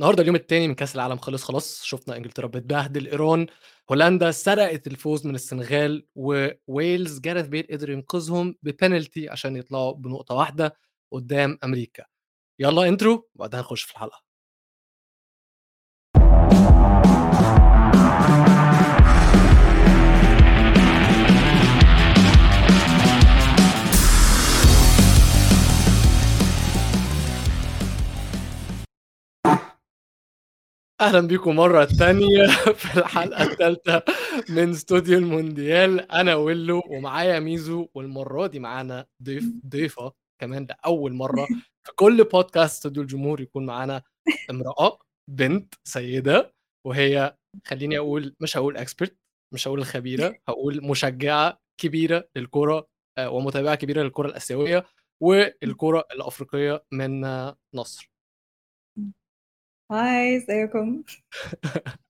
[0.00, 3.46] النهارده اليوم الثاني من كأس العالم خلص خلاص شفنا إنجلترا بتبهدل إيران
[3.90, 10.76] هولندا سرقت الفوز من السنغال وويلز جارث بيل قدر ينقذهم ببنالتي عشان يطلعوا بنقطة واحدة
[11.12, 12.04] قدام أمريكا.
[12.60, 14.23] يلا intro وبعدها نخش في الحلقة.
[31.00, 32.46] أهلا بيكم مرة تانية
[32.80, 34.02] في الحلقة الثالثه
[34.48, 36.12] من استوديو المونديال.
[36.12, 41.46] أنا ويلو ومعايا ميزو والمرة دي معانا ضيف ضيفة كمان لاول مرة
[41.86, 44.02] في كل بودكاست استوديو الجمهور يكون معانا
[44.50, 44.98] امرأة
[45.30, 46.54] بنت سيدة
[46.86, 47.36] وهي
[47.66, 49.16] خليني أقول مش هقول expert
[49.54, 52.86] مش هقول خبيرة هقول مشجعة كبيرة للكرة
[53.18, 54.84] آه، ومتابعة كبيرة للكرة الآسيوية
[55.22, 57.20] والكرة الأفريقية من
[57.74, 58.13] نصر
[59.90, 61.02] هاي ازيكم؟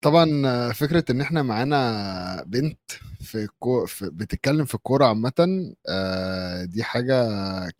[0.00, 2.78] طبعا فكرة إن إحنا معانا بنت
[3.20, 3.86] في, كو...
[3.86, 5.32] في بتتكلم في الكورة عامة
[5.88, 7.14] آه، دي حاجة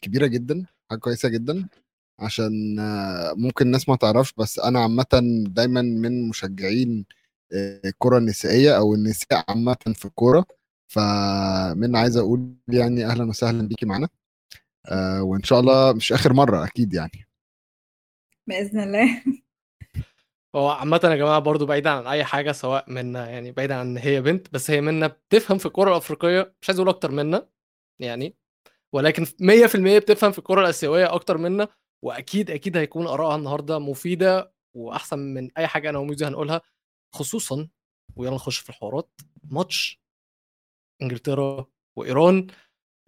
[0.03, 1.69] كبيرة جدا حاجة كويسة جدا
[2.21, 5.07] عشان آه، ممكن الناس ما تعرفش بس أنا عامة
[5.49, 7.07] دايما من مشجعين
[7.55, 10.45] آه، الكرة النسائية أو النساء عامة في الكورة
[10.89, 14.09] فمن عايز أقول يعني أهلا وسهلا بيكي معانا
[15.21, 17.28] وإن شاء الله مش آخر مرة أكيد يعني.
[18.49, 19.23] بإذن الله.
[20.57, 23.97] هو عامة يا جماعة برضو بعيدا عن أي حاجة سواء منا يعني بعيدا عن إن
[23.99, 27.49] هي بنت بس هي منا بتفهم في الكرة الأفريقية مش عايز أقول أكتر منا
[28.01, 28.37] يعني
[28.95, 31.69] ولكن 100% بتفهم في الكرة الآسيوية أكتر منا
[32.05, 36.61] وأكيد أكيد هيكون آرائها النهاردة مفيدة وأحسن من أي حاجة أنا وميزي هنقولها
[37.15, 37.69] خصوصا
[38.17, 39.11] ويلا نخش في الحوارات
[39.45, 40.03] ماتش
[41.03, 42.47] إنجلترا وإيران.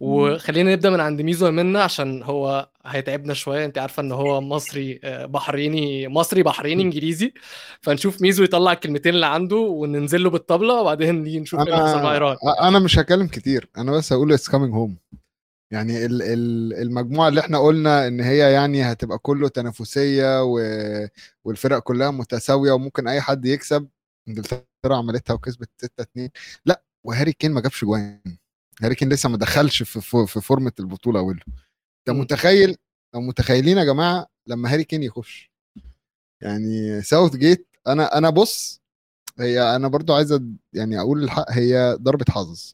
[0.01, 3.65] وخلينا نبدأ من عند ميزو منا عشان هو هيتعبنا شوية.
[3.65, 7.33] أنت عارفة إن هو مصري آه، بحريني مصري بحريني إنجليزي.
[7.81, 12.13] فنشوف ميزو يطلع الكلمتين اللي عنده وننزل له بالطبلة وبعدين نيجي نشوف إيه هيحصل مع
[12.13, 12.37] إيران.
[12.61, 13.69] أنا مش هكلم كتير.
[13.77, 14.97] أنا بس هقول it's coming home
[15.71, 20.59] يعني المجموعة اللي إحنا قلنا إن هي يعني هتبقى كله تنافسية و...
[21.43, 23.87] والفرق كلها متساوية وممكن أي حد يكسب.
[24.27, 26.29] إنجلترا عملتها وكسبت 6 2
[26.65, 28.21] لا وهاري كين ما جابش جوان.
[28.81, 31.39] هاري كين لسه ما دخلش في في فورمه البطولة أو لو
[32.07, 32.77] أنت متخيل
[33.15, 35.51] أو متخيلين يا جماعة لما هاري كين يخش؟
[36.41, 38.81] يعني ساوث جيت أنا أنا بص
[39.39, 40.41] هي أنا برضو عايز
[40.73, 42.73] يعني أقول الحق هي ضربة حظ.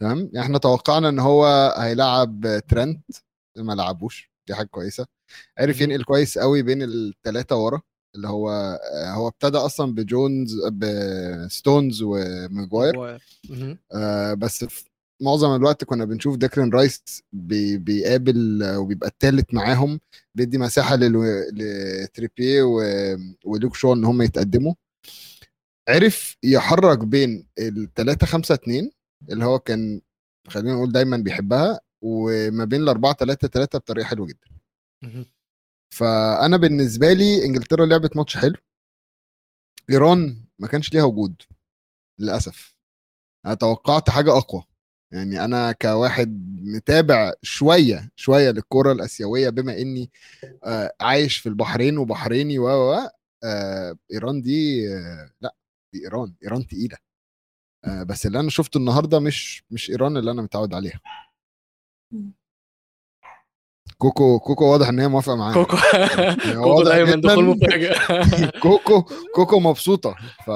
[0.00, 3.04] تمام؟ يعني إحنا توقعنا إن هو هيلعب ترنت
[3.56, 5.06] ما لعبوش دي حاجة كويسة.
[5.58, 7.82] عرف ينقل كويس قوي بين الثلاثه ورا
[8.14, 8.50] اللي هو
[8.94, 13.20] هو ابتدى أصلا بجونز بستونز وماجواير.
[13.92, 14.66] آه بس
[15.22, 20.00] معظم الوقت كنا بنشوف ديكلين رايس بي بيقابل وبيبقى الثالث معاهم
[20.34, 20.96] بيدي مساحة
[21.52, 22.62] لتريبيه
[23.44, 24.74] ولوك شو إن هم يتقدموا.
[25.88, 28.90] عرف يحرك بين ال 3 5 2
[29.30, 30.00] اللي هو كان
[30.48, 34.48] خلينا نقول دايما بيحبها وما بين ال 4 3 3 بطريقة حلوة جدا.
[35.92, 38.56] فأنا بالنسبة لي إنجلترا لعبت ماتش حلو.
[39.90, 41.42] إيران ما كانش ليها وجود
[42.18, 42.74] للأسف.
[43.46, 44.64] أنا توقعت حاجة أقوى.
[45.12, 50.10] يعني أنا كواحد متابع شوية شوية للكرة الآسيوية بما إني
[50.64, 52.68] آه، عايش في البحرين وبحريني و
[53.44, 55.54] آه، إيران دي آه، لأ
[55.92, 56.96] دي إيران إيران تقيلة.
[58.06, 61.00] بس اللي أنا شفته النهارده مش مش إيران اللي أنا متعود عليها.
[64.02, 65.76] كوكو كوكو واضح إن هي موافقة معايا كوكو.
[65.96, 67.94] يعني كوكو دايما دخول مفاجئ
[68.62, 69.02] كوكو
[69.34, 70.14] كوكو مبسوطة.
[70.46, 70.50] ف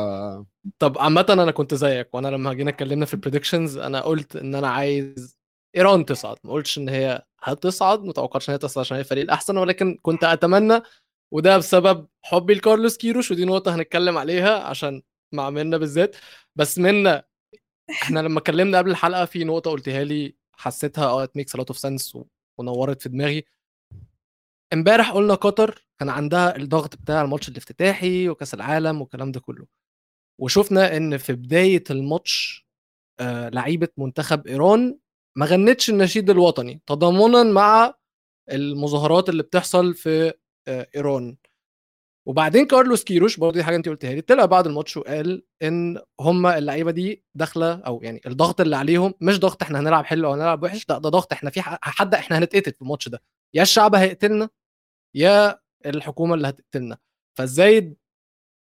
[0.79, 4.55] طب عامة أنا كنت زيك وأنا لما جينا اتكلمنا في ال predictions أنا قلت إن
[4.55, 5.39] أنا عايز
[5.77, 6.37] إيران تصعد.
[6.45, 9.99] ما قلتش إن هي هتصعد ما توقعتش إن هي تصعد عشان هي الفريق الأحسن ولكن
[10.03, 10.81] كنت أتمنى
[11.33, 15.03] وده بسبب حبي لكارلوس كيروش ودي نقطة هنتكلم عليها عشان
[15.33, 16.17] مع منا بالذات.
[16.57, 17.25] بس منا
[17.91, 21.69] إحنا لما اتكلمنا قبل الحلقة في نقطة قلتها لي حسيتها آه it makes a lot
[21.69, 22.19] of sense
[22.59, 23.45] ونورت في دماغي.
[24.73, 29.67] امبارح قلنا قطر كان عندها الضغط بتاع الماتش الافتتاحي وكأس العالم والكلام ده كله.
[30.41, 32.67] وشفنا إن في بداية الماتش
[33.21, 34.99] آه لعيبة منتخب إيران
[35.37, 37.95] ما غنتش النشيد الوطني تضامنا مع
[38.51, 40.33] المظاهرات اللي بتحصل في
[40.69, 41.37] آه إيران.
[42.29, 46.47] وبعدين كارلوس كيروش برضه دي حاجة انت قلتها لي طلع بعد الماتش وقال إن هم
[46.47, 50.63] اللعيبة دي داخلة أو يعني الضغط اللي عليهم مش ضغط إحنا هنلعب حلو أو هنلعب
[50.63, 53.23] وحش لأ ده ضغط إحنا في حد إحنا هنتقتل في الماتش ده
[53.55, 54.49] يا الشعب هيقتلنا
[55.17, 56.99] يا الحكومة اللي هتقتلنا.
[57.39, 57.97] فإزاي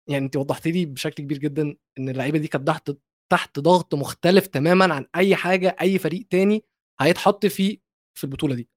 [0.08, 2.92] يعني انت وضحت لي بشكل كبير جدا إن اللعيبة دي كانت تحت
[3.32, 6.64] تحت ضغط مختلف تماما عن أي حاجة أي فريق تاني
[7.00, 7.78] هيتحط فيه
[8.19, 8.69] في البطولة دي.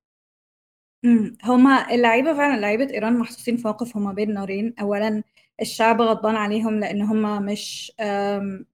[1.44, 4.74] هما اللعيبة فعلا لعيبة إيران محطوطين في موقف هما بين نارين.
[4.81, 5.24] أولا
[5.62, 7.92] الشعب غضبان عليهم لأن هما مش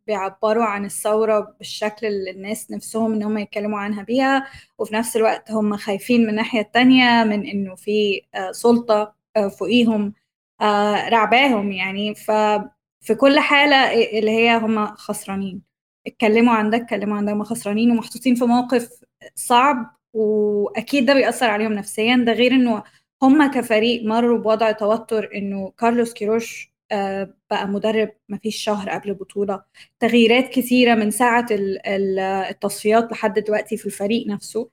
[0.07, 4.48] بيعبروا عن الثورة بالشكل اللي الناس نفسهم إن هما يتكلموا عنها بيها.
[4.77, 10.13] وفي نفس الوقت هما خايفين من الناحية التانية من إنه في آه، سلطة آه، فوقيهم
[10.62, 12.16] آه، رعباهم يعني.
[12.16, 13.75] ففي كل حالة
[14.19, 15.62] اللي هي هما خسرانين.
[16.07, 18.89] اتكلموا عن ده اتكلموا عن ده هما خسرانين ومحطوطين في موقف
[19.36, 22.23] صعب وأكيد ده بيأثر عليهم نفسيا.
[22.27, 22.83] ده غير إنه
[23.23, 29.09] هم كفريق مروا بوضع توتر إنه كارلوس كيروش آه، بقى مدرب ما فيش شهر قبل
[29.09, 29.63] البطولة.
[30.00, 34.69] تغييرات كثيرة من ساعة ال- ال- التصفيات لحد دلوقتي في الفريق نفسه.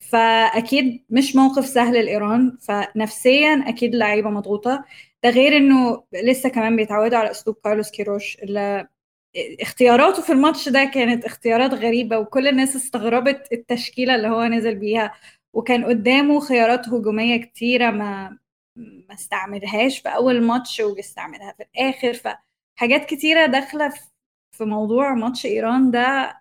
[0.00, 2.58] فأكيد مش موقف سهل لإيران.
[2.60, 4.84] فنفسيا أكيد اللعيبة مضغوطة.
[5.24, 8.88] ده غير إنه لسه كمان بيتعودوا على أسلوب كارلوس كيروش اللي
[9.36, 15.14] اختياراته في الماتش ده كانت اختيارات غريبة وكل الناس استغربت التشكيلة اللي هو نزل بيها.
[15.52, 18.38] وكان قدامه خيارات هجومية كتيرة ما
[18.76, 22.14] ما استعملهاش في أول ماتش وبيستعملها في الآخر.
[22.14, 26.36] فحاجات كتيرة داخلة في- موضوع ماتش إيران ده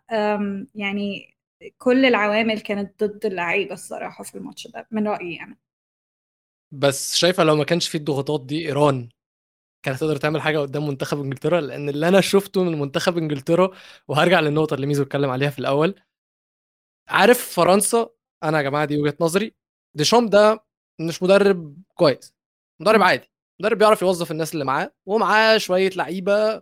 [0.76, 1.38] يعني
[1.78, 5.60] كل العوامل كانت ضد اللعيبة الصراحة في الماتش ده من رأيي يعني
[6.72, 9.10] بس شايفة لو ما كانش في الضغوطات دي إيران
[9.84, 13.70] كانت تقدر تعمل حاجة قدام منتخب إنجلترا لأن اللي أنا شفته من منتخب إنجلترا
[14.08, 15.96] وهرجع للنقطة اللي ميزو اتكلم عليها في الأول.
[17.10, 18.10] عارف فرنسا؟
[18.44, 19.56] أنا يا جماعة دي وجهة نظري
[19.96, 20.66] ديشام ده
[21.00, 22.36] مش مدرب كويس
[22.82, 23.02] مدرب.
[23.02, 23.32] عادي
[23.62, 26.62] مدرب بيعرف يوظف الناس اللي معاه ومعاه شوية لعيبة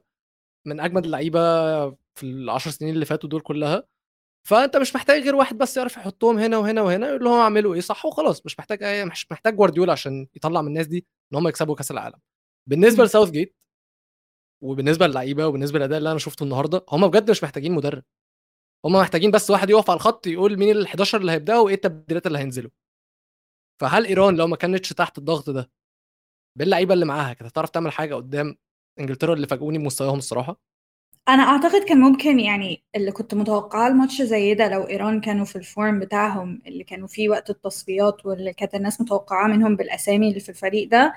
[0.65, 1.39] من أجمد اللعيبة
[1.91, 3.83] في العشر سنين اللي فاتوا دول كلها.
[4.47, 7.81] فأنت مش محتاج غير واحد بس يعرف يحطهم هنا وهنا وهنا يقول لهم اعملوا إيه
[7.81, 11.75] صح وخلاص مش محتاج مش محتاج جوارديولا عشان يطلع من الناس دي إن هم يكسبوا
[11.75, 12.19] كأس العالم.
[12.69, 13.05] بالنسبة مم.
[13.05, 13.55] لساوث جيت
[14.63, 18.03] وبالنسبة للعيبه وبالنسبة للأداء اللي أنا شفته النهارده هم بجد مش محتاجين مدرب.
[18.85, 22.27] هم محتاجين بس واحد يقف على الخط يقول مين ال 11 اللي هيبدأوا وإيه التبديلات
[22.27, 22.71] اللي هينزلوا.
[23.81, 25.71] فهل إيران لو ما كانتش تحت الضغط ده
[26.59, 28.57] باللعيبة اللي معاها كانت هتعرف تعمل حاجة قدام
[28.99, 30.61] إنجلترا اللي فاجئوني بمستواهم الصراحة؟
[31.29, 35.55] أنا أعتقد كان ممكن يعني اللي كنت متوقعاه الماتش زي ده لو إيران كانوا في
[35.55, 40.49] الفورم بتاعهم اللي كانوا فيه وقت التصفيات واللي كانت الناس متوقعاه منهم بالأسامي اللي في
[40.49, 41.13] الفريق ده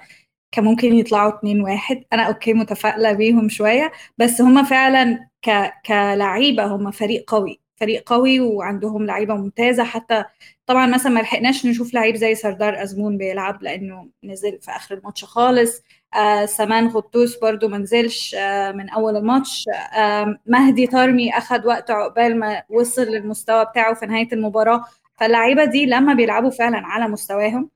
[0.52, 5.50] كان ممكن يطلعوا 2-1 أنا okay متفائلة بيهم شوية بس هما فعلا ك...
[5.86, 9.84] كلعيبة هما فريق قوي فريق قوي وعندهم لعيبة ممتازة.
[9.84, 10.24] حتى
[10.66, 15.24] طبعا مثلا ما لحقناش نشوف لعيب زي سردار أزمون بيلعب لأنه نزل في آخر الماتش
[15.24, 15.82] خالص.
[16.14, 19.64] آه سمان غطوس برضو ما نزلش آه من أول الماتش.
[19.98, 24.84] آه مهدي طرمي أخد وقت عقبال ما وصل للمستوى بتاعه في نهاية المباراة.
[25.20, 27.70] فاللعيبة دي لما بيلعبوا فعلا على مستواهم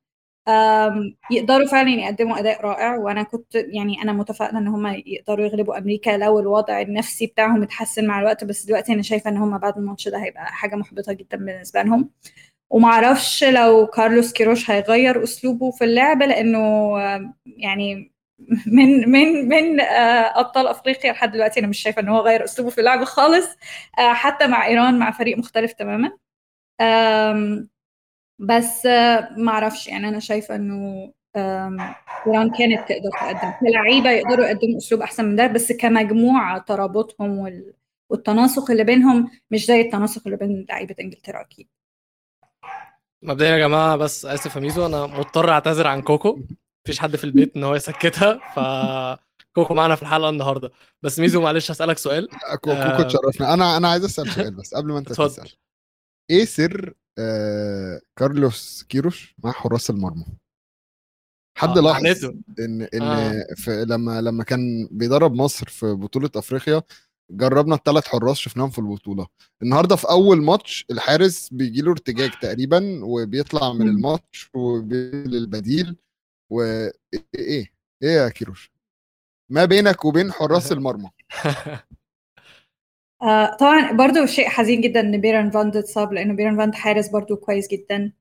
[1.30, 6.10] يقدروا فعلا يقدموا أداء رائع وأنا كنت يعني أنا متفائلة إن هم يقدروا يغلبوا أمريكا
[6.10, 10.08] لو الوضع النفسي بتاعهم اتحسن مع الوقت بس دلوقتي أنا شايفة إن هم بعد الماتش
[10.08, 12.10] ده هيبقى حاجة محبطة جدا بالنسبة لهم.
[12.70, 16.92] ومعرفش لو كارلوس كيروش هيغير أسلوبه في اللعب لأنه
[17.46, 18.12] يعني
[18.66, 22.70] من من من آه، أبطال أفريقيا لحد دلوقتي أنا مش شايفة إن هو غير أسلوبه
[22.70, 23.46] في اللعب خالص
[23.98, 26.12] آه، حتى مع إيران مع فريق مختلف تماما.
[28.42, 35.02] بس آه، معرفش يعني أنا شايفة إنه ايران كانت تقدر تقدم كلعيبه يقدروا يقدموا أسلوب
[35.02, 37.72] أحسن من ده بس كمجموعة ترابطهم وال...
[38.10, 41.68] والتناسق اللي بينهم مش زي التناسق اللي بين لعيبة إنجلترا أكيد.
[43.22, 46.38] مبدئيا يا جماعة بس اسف يا ميزو أنا مضطر أعتذر عن كوكو
[46.84, 48.58] مفيش حد في البيت إن هو يسكتها ف
[49.54, 50.70] كوكو معانا في الحلقة النهارده.
[51.02, 52.28] بس ميزو معلش هسألك سؤال.
[52.60, 53.02] كوكو آه.
[53.02, 53.54] تشرفنا.
[53.54, 55.12] أنا أنا عايز أسأل سؤال بس قبل ما أنت.
[55.12, 55.48] تسأل.
[56.32, 60.24] إيه سر آه كارلوس كيروش مع حراس المرمى
[61.58, 62.24] حد آه، لاحظ.
[62.58, 63.46] إن إن آه.
[63.56, 66.82] في لما لما كان بيدرب مصر في بطولة أفريقيا
[67.30, 69.26] جربنا الثلاث حراس شفناهم في البطولة
[69.62, 73.88] النهارده في أول ماتش الحارس بيجي له ارتجاج تقريبا وبيطلع من.
[73.88, 75.96] الماتش وبينزل البديل
[76.52, 76.92] وايه
[77.34, 77.72] إيه
[78.02, 78.72] إيه يا كيروش
[79.50, 81.10] ما بينك وبين حراس المرمى
[83.22, 87.36] آه طبعا برضو شيء حزين جدا إن بيرن فاند اتصاب لأنه بيرن فاند حارس برضو
[87.36, 88.12] كويس جدا.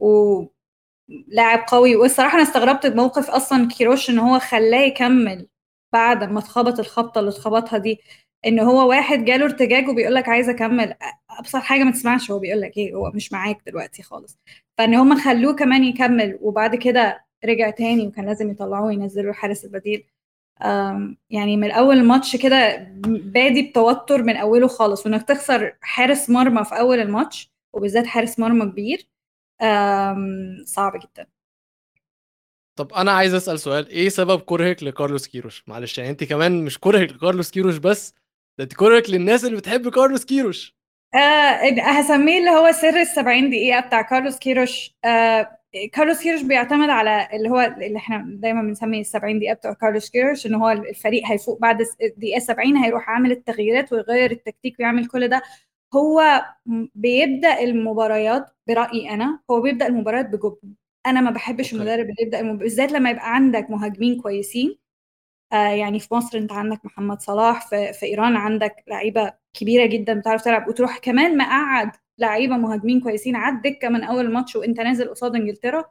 [0.00, 1.96] ولاعب قوي.
[1.96, 5.48] والصراحة أنا استغربت بموقف أصلا كيروش إن هو خلاه يكمل
[5.92, 8.00] بعد ما اتخبط الخبطة اللي اتخبطها دي.
[8.46, 10.94] إن هو واحد جاله ارتجاج وبيقول لك عايز أكمل.
[11.30, 14.38] أبسط حاجة ما تسمعش هو بيقول لك إيه هو مش معاك دلوقتي خالص.
[14.78, 20.04] فإن هم خلوه كمان يكمل وبعد كده رجع تاني وكان لازم يطلعوه وينزلوا الحارس البديل.
[21.30, 26.78] يعني من أول الماتش كده بادي بتوتر من أوله خالص وإنك تخسر حارس مرمى في
[26.78, 29.08] أول الماتش وبالذات حارس مرمى كبير
[30.64, 31.26] صعب جدا.
[32.76, 36.78] طب أنا عايز أسأل سؤال إيه سبب كرهك لكارلوس كيروش؟ معلش يعني أنت كمان مش
[36.78, 38.14] كرهك لكارلوس كيروش بس
[38.58, 40.76] ده أنت كرهك للناس اللي بتحب كارلوس كيروش.
[41.14, 44.94] آه هسميه اللي هو سر ال 70 دقيقة بتاع كارلوس كيروش.
[45.04, 45.59] آه
[45.92, 50.10] كارلوس كيروش بيعتمد على اللي هو اللي إحنا دايما بنسميه ال 70 دقيقة بتاع كارلوس
[50.10, 55.28] كيروش إن هو الفريق هيفوق بعد الدقيقة 70 هيروح عامل التغييرات ويغير التكتيك ويعمل كل
[55.28, 55.42] ده.
[55.94, 56.44] هو
[56.94, 60.74] بيبدأ المباريات برأيي أنا هو بيبدأ المباريات بجبن.
[61.06, 61.72] أنا ما بحبش.
[61.74, 62.58] المدرب اللي يبدأ المب...
[62.58, 64.78] بالذات لما يبقى عندك مهاجمين كويسين.
[65.52, 70.14] آه يعني في مصر أنت عندك محمد صلاح في, في إيران عندك لعيبة كبيرة جدا
[70.20, 73.36] بتعرف تلعب وتروح كمان مقعد لعيبة مهاجمين كويسين.
[73.36, 75.84] على الدكه من أول الماتش وإنت نازل قصاد إنجلترا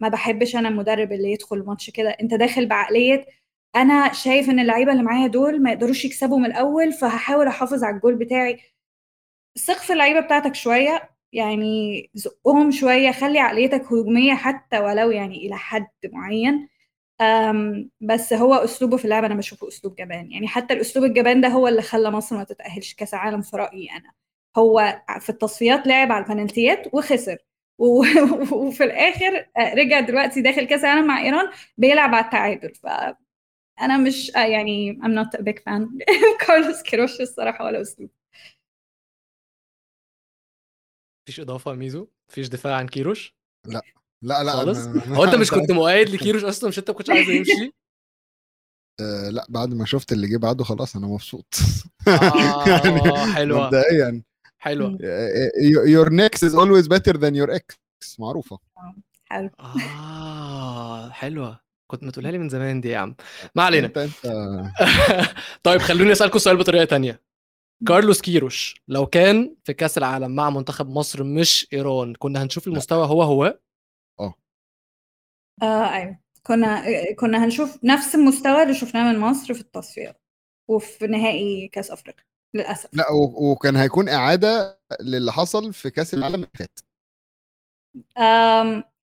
[0.00, 2.10] ما بحبش أنا المدرب اللي يدخل الماتش كده.
[2.10, 3.26] إنت داخل بعقلية.
[3.76, 7.96] أنا شايف إن اللعيبة اللي معايا دول ما يقدروش يكسبوا من الأول فهحاول أحافظ على
[7.96, 8.60] الجول بتاعي.
[9.58, 15.56] ثق في اللعيبة بتاعتك شوية يعني زقهم شوية خلي عقليتك هجومية حتى ولو يعني إلى
[15.56, 16.68] حد معين.
[18.00, 20.32] بس هو أسلوبه في اللعبه أنا بشوفه أسلوب جبان.
[20.32, 23.90] يعني حتى الأسلوب الجبان ده هو اللي خلى مصر ما تتأهلش كأس عالم في رأيي
[23.90, 24.12] أنا.
[24.58, 27.36] هو في التصفيات لعب على البنالتيات وخسر.
[27.78, 28.04] و-
[28.56, 32.74] وفي الآخر آه، رجع دلوقتي داخل كأس العالم مع إيران بيلعب على التعادل.
[32.74, 35.88] فانا مش آه، يعني I'm not a big fan
[36.46, 38.10] كارلوس كيروش الصراحة ولا اسلوب
[41.28, 43.82] مفيش إضافة ميزو؟ مفيش دفاع عن كيروش؟ لا.
[44.22, 47.32] لا خالص؟ أنا- هو أنت مش كنت مؤيد لكيروش أصلا؟ مش أنت ما كنتش عايزه
[47.32, 47.72] يمشي؟
[49.00, 51.54] آه، لا بعد ما شفت اللي جه بعده خلاص أنا مبسوط.
[52.08, 53.66] آه، حلوة.
[53.66, 54.22] مبدئيا.
[54.62, 54.98] حلوة.
[55.86, 57.76] your next is always better than your ex.
[58.18, 58.58] معروفة.
[59.24, 59.50] حلو.
[59.60, 61.60] آه حلوة.
[61.90, 63.16] كنت ما تقولها لي من زمان دي يا عم.
[63.54, 63.86] ما علينا.
[63.86, 64.14] انت انت
[65.64, 67.22] طيب خلوني أسألكم سؤال بطريقة تانية.
[67.88, 73.06] كارلوس كيروش لو كان في كأس العالم مع منتخب مصر مش إيران كنا هنشوف المستوى
[73.06, 73.58] هو هو؟
[75.62, 76.18] آه أيوه.
[76.42, 80.22] كنا كنا هنشوف نفس المستوى اللي شفناه من مصر في التصفيات
[80.68, 82.24] وفي نهائي كأس أفريقيا.
[82.54, 82.88] للأسف.
[82.92, 83.04] لا
[83.40, 86.80] وكان هيكون إعادة للي حصل في كأس العالم اللي فات.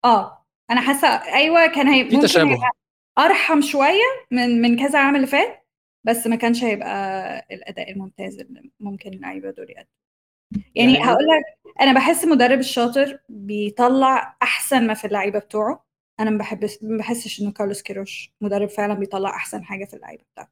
[0.06, 0.46] آه.
[0.72, 2.58] أنا حاسة أيوه كان هي في ممكن تشابه.
[3.20, 4.02] أرحم شوية
[4.32, 5.68] من من كأس العالم اللي فات
[6.04, 6.90] بس ما كانش هيبقى
[7.52, 9.86] الأداء الممتاز اللي ممكن اللعيبة دول يقدموا
[10.76, 11.44] يعني يعني- هقول لك
[11.82, 15.86] أنا بحس المدرب الشاطر بيطلع أحسن ما في اللعيبة بتوعه.
[16.20, 20.24] أنا ما بحبش ما بحسش إنه كارلوس كيروش مدرب فعلا بيطلع أحسن حاجة في اللعيبة
[20.34, 20.52] بتاعته.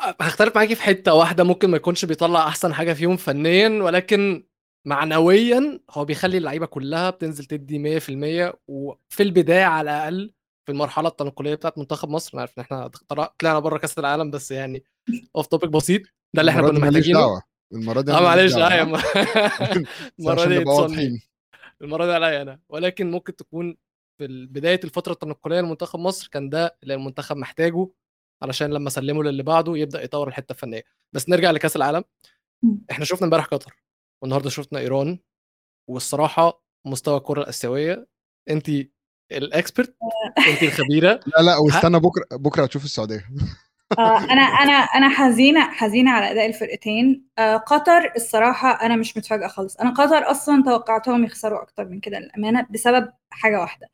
[0.00, 4.44] هختلف معاكي في حتة واحدة ممكن ما يكونش بيطلع أحسن حاجة فيهم فنيا ولكن
[4.86, 10.32] معنويا هو بيخلي اللعيبة كلها بتنزل تدي 100% وفي البداية على الأقل
[10.66, 12.30] في المرحلة التنقلية بتاعت منتخب مصر.
[12.34, 14.84] أنا عارف إن إحنا طلع- طلعنا بره كأس العالم بس يعني
[15.36, 16.02] off topic بسيط.
[16.34, 17.42] ده اللي إحنا كنا محتاجينه.
[17.72, 18.54] المرة دي آه معلش.
[18.56, 19.00] آه بس
[20.20, 20.58] المرة دي.
[20.58, 21.20] واضحين.
[21.82, 22.60] المرة دي عليا أنا.
[22.68, 23.76] ولكن ممكن تكون
[24.18, 27.88] في بداية الفترة التنقلية لمنتخب مصر كان ده اللي المنتخب محتاجه.
[28.42, 30.82] علشان لما سلمه للي بعده يبدأ يطور الحتة الفنية.
[31.12, 32.04] بس نرجع لكأس العالم.
[32.90, 33.76] إحنا شفنا امبارح قطر
[34.22, 35.18] والنهاردة شفنا إيران
[35.90, 38.06] والصراحة مستوى الكرة الآسيوية
[38.50, 38.70] أنت
[39.32, 39.96] الاكسبرت
[40.48, 41.20] أنت الخبيرة.
[41.36, 43.28] لا لا واستنى بكرة بكرة هتشوف السعودية.
[43.98, 47.24] آه، أنا أنا أنا حزينة حزينة على أداء الفرقتين.
[47.38, 49.76] آه، قطر الصراحة أنا مش متفاجئة خالص.
[49.76, 53.88] أنا قطر أصلا توقعتهم يخسروا أكتر من كده للأمانة بسبب حاجة واحدة.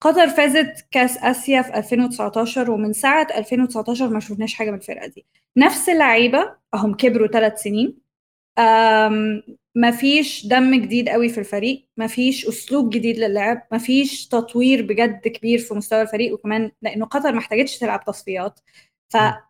[0.00, 5.26] قطر فازت كأس آسيا في 2019 ومن ساعة 2019 ما شفناش حاجة من الفرقة دي.
[5.56, 7.98] نفس اللعيبة هم كبروا ثلاث سنين.
[9.76, 15.74] مفيش دم جديد قوي في الفريق مفيش أسلوب جديد للعب مفيش تطوير بجد كبير في
[15.74, 18.60] مستوى الفريق وكمان لأنه قطر ما احتاجتش تلعب تصفيات.
[19.08, 19.42] فما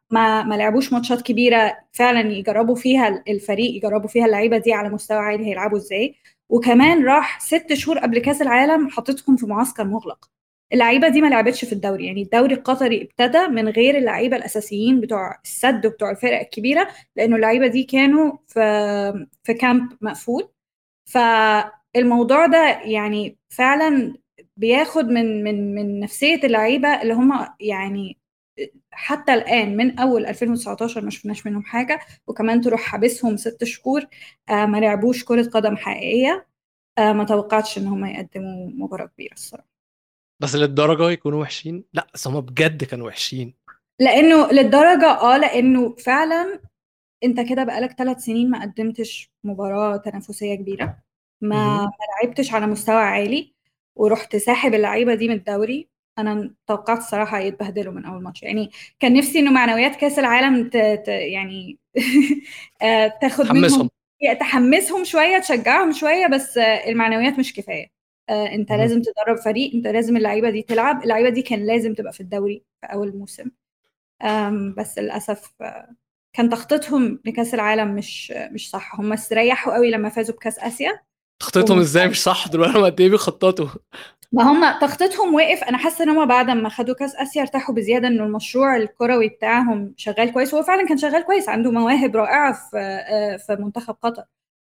[0.43, 5.47] ما لعبوش ماتشات كبيرة فعلا يجربوا فيها الفريق يجربوا فيها اللعيبة دي على مستوى عالي
[5.47, 6.15] هيلعبوا إزاي.
[6.49, 10.31] وكمان راح ست شهور قبل كأس العالم حطتهم في معسكر مغلق.
[10.73, 15.39] اللعيبة دي ما لعبتش في الدوري يعني الدوري القطري ابتدى من غير اللعيبة الأساسيين بتوع
[15.45, 18.61] السد وبتوع الفرق الكبيرة لأنه اللعيبة دي كانوا في
[19.45, 20.49] في كامب مقفول.
[21.07, 24.15] فالموضوع ده يعني فعلا
[24.57, 28.19] بياخد من من من نفسية اللعيبة اللي هم يعني
[28.93, 34.07] حتى الآن من أول 2019 ما شفناش منهم حاجة وكمان تروح حابسهم ست شهور
[34.51, 36.47] آه ما لعبوش كرة قدم حقيقية
[36.99, 39.76] آه ما توقعتش إن هم يقدموا مباراة كبيرة الصراحة.
[40.41, 43.55] بس للدرجة يكونوا وحشين؟ لا بس هم بجد كانوا وحشين.
[44.01, 46.61] لأنه للدرجة آه لأنه فعلا
[47.25, 50.99] أنت كده بقالك ثلاث سنين ما قدمتش مباراة تنافسية كبيرة.
[51.41, 51.85] ما.
[51.85, 51.91] ما
[52.23, 53.55] لعبتش على مستوى عالي
[53.97, 55.89] ورحت ساحب اللعيبة دي من الدوري.
[56.19, 58.43] أنا توقعت الصراحة يتبهدلوا من أول ماتش.
[58.43, 60.77] يعني كان نفسي إنه معنويات كأس العالم ت...
[60.77, 61.09] ت...
[61.09, 61.79] يعني
[62.83, 63.91] آه، تاخد منهم حمسهم
[64.41, 67.96] تحمسهم شوية تشجعهم شوية بس المعنويات مش كفاية.
[68.31, 68.81] انت مهم.
[68.81, 71.03] لازم تدرب فريق انت لازم اللعيبة دي تلعب.
[71.03, 73.51] اللعيبة دي كان لازم تبقى في الدوري في أول موسم.
[74.77, 75.95] بس للأسف آه،
[76.33, 79.01] كان تخطيطهم لكأس العالم مش مش صح.
[79.01, 81.01] هم استريحوا قوي لما فازوا بكأس آسيا.
[81.43, 83.67] تخطيطهم إزاي مش صح؟ دلوقتي هم قد إيه بيخططوا؟
[84.33, 85.65] ما هم تخطيطهم وقف.
[85.65, 89.95] أنا حاسة إن هم بعد ما خدوا كأس آسيا ارتاحوا بزيادة إنه المشروع الكروي بتاعهم
[89.97, 90.55] شغال كويس.
[90.55, 94.25] هو فعلا كان شغال كويس عنده مواهب رائعة في آه، في منتخب قطر.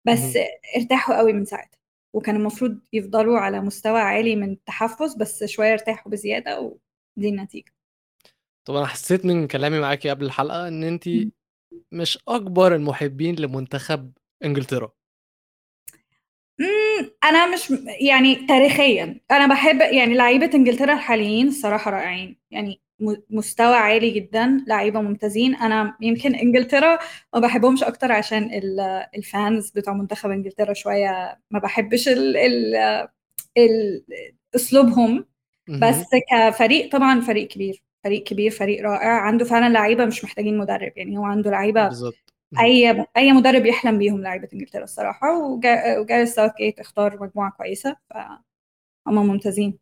[0.05, 0.37] بس.
[0.77, 1.77] ارتاحوا قوي من ساعتها.
[2.13, 7.71] وكان المفروض يفضلوا على مستوى عالي من التحفظ بس شوية ارتاحوا بزيادة ودي النتيجة.
[8.67, 11.09] طب أنا حسيت من كلامي معاكي قبل الحلقة إن انت
[11.91, 14.11] مش أكبر المحبين لمنتخب
[14.43, 14.91] إنجلترا.
[17.23, 22.81] أنا مش يعني تاريخيا أنا بحب يعني لعيبة إنجلترا الحاليين الصراحة رائعين يعني
[23.29, 25.55] مستوى عالي جدا لعيبة ممتازين.
[25.55, 26.99] أنا يمكن إنجلترا
[27.33, 32.75] ما بحبهمش أكتر عشان ال- الفانز بتوع منتخب إنجلترا شوية ما بحبش ال ال
[33.57, 34.03] ال
[34.55, 35.25] أسلوبهم.
[35.81, 39.09] بس كفريق طبعا فريق كبير فريق كبير فريق رائع.
[39.09, 42.33] عنده فعلا لعيبة مش محتاجين مدرب يعني هو عنده لعيبة بالظبط.
[42.59, 45.37] أي أي مدرب يحلم بيهم لعيبة إنجلترا الصراحة.
[45.43, 49.77] وجا- وجاريث ساوث جيت اختار مجموعة كويسة فهم ممتازين.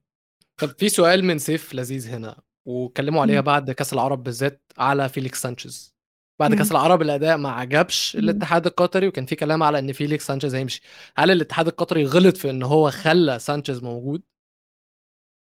[0.58, 2.36] طب في سؤال من سيف لذيذ هنا.
[2.66, 3.46] وكلموا عليها مم.
[3.46, 5.96] بعد كأس العرب بالذات على فيليكس سانشيز
[6.40, 6.58] بعد مم.
[6.58, 8.24] كأس العرب الأداء ما عجبش مم.
[8.24, 10.82] الاتحاد القطري وكان في كلام على إن فيليكس سانشيز هيمشي
[11.18, 14.22] هل الاتحاد القطري غلط في إن هو خلى سانشيز موجود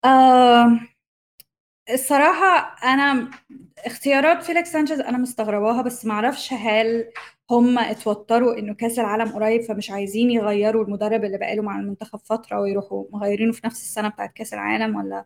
[0.06, 0.80] آه
[1.94, 3.32] الصراحة أنا
[3.86, 7.12] اختيارات فيليكس سانشيز أنا مستغرباها بس معرفش هل
[7.52, 12.60] هم اتوتروا إنه كأس العالم قريب فمش عايزين يغيروا المدرب اللي بقاله مع المنتخب فترة
[12.62, 15.26] ويروحوا مغيرينه في نفس السنة بتاعت كأس العالم ولا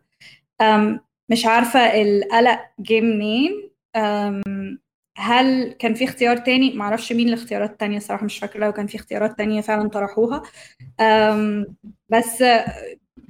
[1.30, 3.70] مش عارفة القلق جه منين.
[5.18, 8.96] هل كان في اختيار تاني؟ معرفش مين الاختيارات التانية الصراحة مش فاكرة لو كان في
[8.96, 10.42] اختيارات تانية فعلا طرحوها.
[12.08, 12.42] بس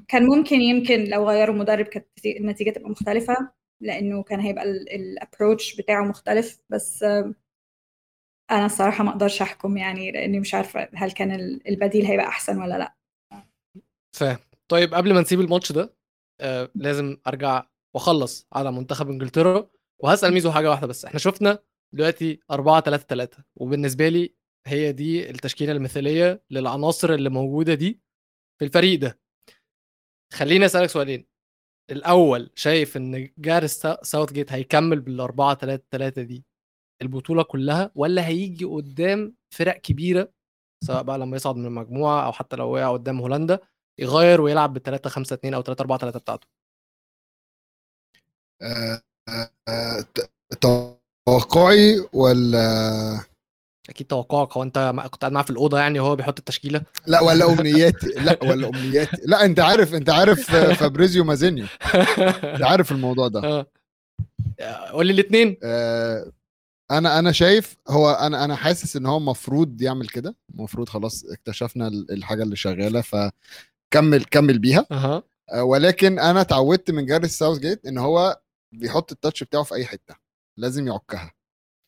[0.08, 5.76] كان ممكن يمكن لو غيروا مدرب كانت النتيجة تبقى مختلفة لأنه كان هيبقى ال approach
[5.76, 6.60] بتاعه مختلف.
[6.70, 7.02] بس
[8.50, 12.62] أنا الصراحة ما أقدرش أحكم يعني لأني مش عارفة هل كان ال- البديل هيبقى أحسن
[12.62, 12.94] ولا لأ.
[14.16, 14.38] فاهم.
[14.68, 15.94] طيب قبل ما نسيب الماتش ده
[16.40, 17.62] آه لازم أرجع
[17.94, 21.04] واخلص على منتخب انجلترا وهسأل ميزو حاجة واحدة بس.
[21.04, 21.59] إحنا شفنا
[21.94, 24.35] دلوقتي 4 3 3 وبالنسبة لي
[24.66, 28.00] هي دي التشكيلة المثالية للعناصر اللي موجودة دي
[28.59, 29.20] في الفريق ده.
[30.33, 31.26] خليني أسألك سؤالين.
[31.90, 36.44] الأول شايف إن جارس ساوث جيت هيكمل بال 4 3 3 دي
[37.02, 40.33] البطولة كلها ولا هيجي قدام فرق كبيرة
[40.85, 43.59] سواء بقى لما يصعد من المجموعة أو حتى لو وقع قدام هولندا
[44.00, 46.46] يغير ويلعب ب 3 5 2 أو 3 4 3 بتاعته؟
[50.61, 53.20] توقعي ولا
[53.88, 54.57] أكيد توقعك.
[54.57, 58.07] هو أنت كنت قاعد معاه في الأوضة يعني وهو بيحط التشكيلة؟ لا ولا أمنياتي.
[58.07, 59.16] لا ولا أمنياتي.
[59.24, 61.66] لا أنت عارف أنت عارف آه، فابريزيو مازينيو.
[62.44, 63.40] أنت عارف الموضوع ده.
[63.44, 63.66] آه.
[64.90, 66.33] قول لي الاثنين آه،
[66.90, 70.37] أنا أنا شايف هو أنا أنا حاسس إن هو المفروض يعمل كده.
[70.55, 74.87] المفروض خلاص اكتشفنا ال- الحاجة اللي شغالة فكمل كمل بيها.
[75.53, 78.40] آه، ولكن أنا اتعودت من جاريث ساوثجيت إن هو
[78.78, 80.14] بيحط ال touch بتاعه في أي حتة
[80.58, 81.32] لازم يعكها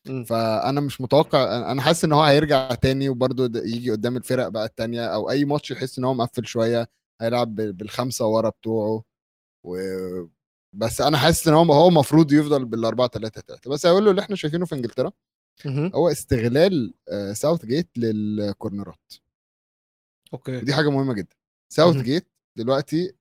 [0.09, 0.25] مم.
[0.25, 5.07] فأنا مش متوقع أنا حاسس إن هو هيرجع تاني وبرده يجي قدام الفرق بقى التانية
[5.07, 6.88] أو أي ماتش يحس إن هو مقفل شوية
[7.20, 9.03] هيلعب بال- بالخمسة ورا بتوعه
[9.64, 9.77] و...
[10.72, 14.22] بس أنا حاسس إن هو هو المفروض يفضل بالأربعة 3 3 بس هقول له اللي
[14.22, 15.12] إحنا شايفينه في إنجلترا.
[15.94, 19.12] هو استغلال آه، ساوثجيت للكورنرات
[20.33, 21.37] okay ودي حاجة مهمة جدا
[21.73, 23.12] ساوثجيت دلوقتي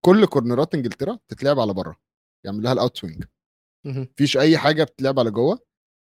[0.00, 1.96] كل كورنرات إنجلترا بتتلعب على بره
[2.46, 3.24] يعمل لها ال out swing
[3.86, 4.02] مهم.
[4.12, 5.60] مفيش أي حاجة بتتلعب على جوه.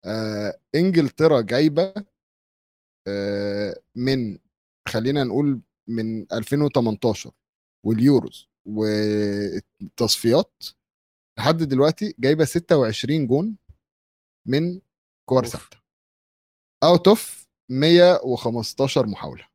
[0.05, 1.93] آه، إنجلترا جايبة
[3.07, 4.39] آه، من
[4.87, 7.31] خلينا نقول من 2018
[7.85, 10.63] واليوروز والتصفيات
[11.39, 13.57] لحد دلوقتي جايبة 26 جون
[14.47, 14.81] من
[15.29, 15.81] كور ثابتة.
[16.83, 19.47] out of 115 محاولة.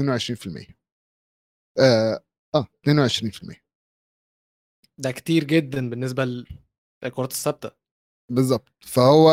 [0.00, 0.74] 22%
[1.78, 3.63] آه آه 22%
[4.98, 6.46] ده كتير جدا بالنسبة لل-
[7.04, 7.70] للكرات الثابتة.
[8.30, 9.30] بالظبط فهو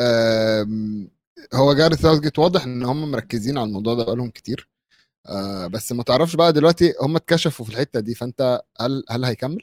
[0.00, 1.10] آم،
[1.54, 4.68] هو جاريث ساوثجيت واضح إن هم مركزين على الموضوع ده بقالهم كتير.
[5.26, 9.62] آه بس ما تعرفش بقى دلوقتي هم اتكشفوا في الحتة دي فأنت هل هل هيكمل؟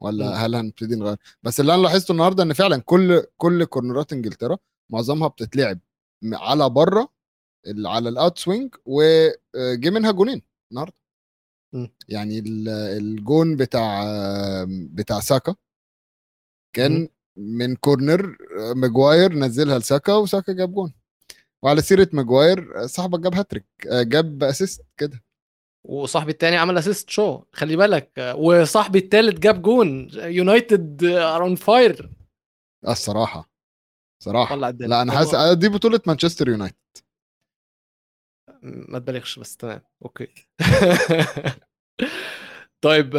[0.00, 0.32] ولا مم.
[0.32, 4.58] هل هنبتدي نغير؟ بس اللي أنا لاحظته النهارده إن فعلا كل كل كورنرات إنجلترا
[4.92, 5.80] معظمها بتتلعب
[6.22, 7.12] م- على بره
[7.86, 10.94] على ال out swing وجي منها جونين النهارده.
[12.08, 14.04] يعني ال- الجون بتاع
[14.68, 15.54] بتاع ساكا
[16.76, 17.08] كان.
[17.36, 18.36] من كورنر
[18.76, 20.92] ماجواير نزلها لساكا وساكا جاب جون.
[21.62, 25.24] وعلى سيرة ماجواير صاحبك جاب هاتريك جاب assist كده.
[25.86, 30.08] وصاحبي التاني عمل assist شو خلي بالك وصاحبي التالت جاب جون.
[30.14, 32.10] يونايتد are on fire
[32.88, 33.50] الصراحة
[34.22, 34.56] صراحة.
[34.56, 36.76] لا أنا حاسس آه، دي بطولة مانشستر يونايتد.
[38.88, 40.28] ما تبالغش بس تمام okay.
[42.84, 43.16] طيب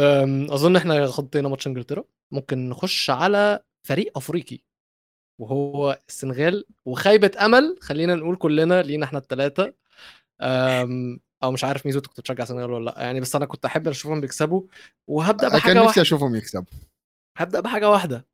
[0.50, 2.04] أظن إحنا غطينا ماتش إنجلترا.
[2.32, 4.58] ممكن نخش على فريق أفريقي
[5.40, 9.74] وهو السنغال وخيبه أمل خلينا نقول كلنا لينا إحنا الثلاثه
[11.42, 14.20] أو مش عارف ميزو كنت بتشجع السنغال ولا لأ يعني بس أنا كنت أحب أشوفهم
[14.20, 14.62] بيكسبوا.
[15.08, 16.02] وهبدأ كان بحاجة نفسي واحدة.
[16.02, 16.72] أشوفهم يكسبوا.
[17.38, 18.26] هبدأ بحاجة واحدة.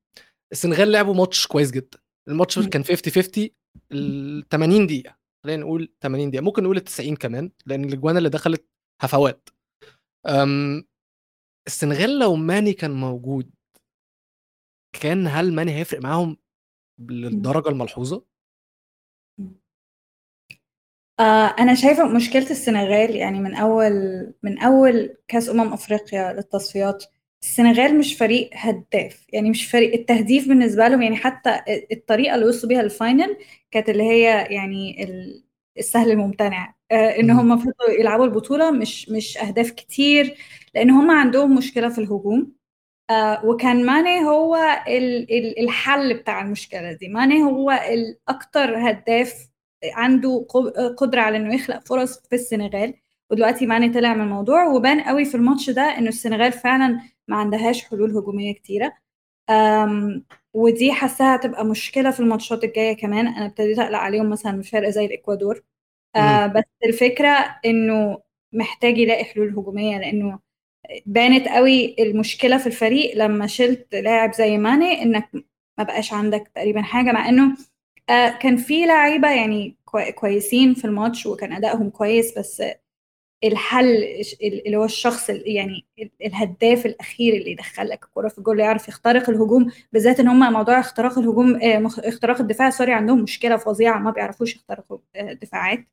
[0.53, 1.99] السنغال لعبوا ماتش كويس جدا.
[2.29, 2.59] الماتش.
[2.59, 3.49] كان 50 50
[3.93, 5.16] ال 80 دقيقة.
[5.47, 8.67] خلينا نقول 80 دقيقة ممكن نقول ال 90 كمان لأن الاجوان اللي دخلت
[9.01, 9.49] هفوات.
[11.67, 13.51] السنغال لو ماني كان موجود
[14.93, 16.37] كان هل ماني هيفرق معاهم
[16.99, 18.25] للدرجة الملحوظة؟
[21.21, 23.93] آه أنا شايفة مشكلة السنغال يعني من أول
[24.43, 27.05] من أول كأس أمم أفريقيا للتصفيات
[27.47, 29.27] السنغال مش فريق هداف.
[29.33, 31.61] يعني مش فريق التهديف بالنسبة لهم يعني حتى
[31.93, 33.37] الطريقة اللي وصلوا بيها الفاينل
[33.71, 35.45] كانت اللي هي يعني ال-
[35.79, 36.75] السهل الممتنع.
[36.91, 37.31] آه مم.
[37.31, 40.35] هم فضلوا يلعبوا البطولة مش مش أهداف كتير
[40.75, 42.53] لأن هم عندهم مشكلة في الهجوم.
[43.11, 44.57] آه وكان ماني هو
[44.89, 47.09] ال- ال- الحل بتاع المشكلة دي.
[47.09, 49.35] ماني هو الأكتر هداف
[49.93, 50.47] عنده
[50.99, 52.95] قدرة على إنه يخلق فرص في السنغال.
[53.31, 57.85] ودلوقتي ماني طلع من الموضوع وبان قوي في الماتش ده إنه السنغال فعلا ما عندهاش
[57.85, 58.93] حلول هجومية كتيرة.
[59.51, 63.27] أم ودي حاساها هتبقى مشكلة في الماتشات الجاية كمان.
[63.27, 65.63] أنا ابتديت أقلق عليهم مثلا من فرقة زي الإكوادور.
[66.17, 67.29] آه بس الفكرة
[67.67, 68.19] إنه
[68.53, 70.39] محتاج يلاقي حلول هجومية لأنه
[71.07, 75.31] بانت قوي المشكلة في الفريق لما شلت لاعب زي ماني إنك
[75.79, 77.57] ما بقاش عندك تقريبا حاجة مع إنه
[78.11, 82.63] آه كان في لعيبة يعني كوي- كويسين في الماتش وكان أدائهم كويس بس
[83.45, 84.05] الحل
[84.43, 88.89] اللي هو الشخص ال- يعني ال- الهداف الأخير اللي يدخل لك الكرة في الجول يعرف
[88.89, 93.99] يخترق الهجوم بالذات إن هم موضوع اختراق الهجوم آه، اختراق الدفاع sorry عندهم مشكلة فظيعة
[93.99, 95.87] ما بيعرفوش يخترقوا آه، دفاعات.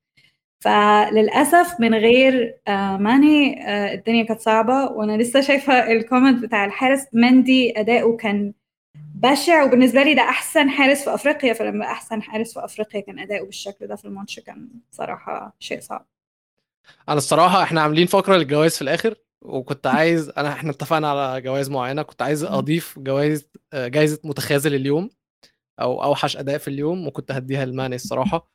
[0.60, 7.06] فللأسف من غير آه، ماني الدنيا كانت صعبة وأنا لسه شايفة ال comment بتاع الحارس.
[7.14, 8.54] مندي أداؤه كان
[9.16, 13.46] بشع وبالنسبة لي ده أحسن حارس في أفريقيا فلما أحسن حارس في أفريقيا كان أداؤه
[13.46, 16.06] بالشكل ده في الماتش كان صراحة شيء صعب.
[17.10, 21.70] أنا الصراحة إحنا عاملين فقرة للجوائز في الآخر وكنت عايز انا إحنا اتفقنا على جوائز
[21.70, 25.10] معينة كنت عايز اضيف جوائز آه، جائزه متخاذل اليوم
[25.82, 28.50] أو اوحش اداء في اليوم وكنت هديها لماني الصراحة.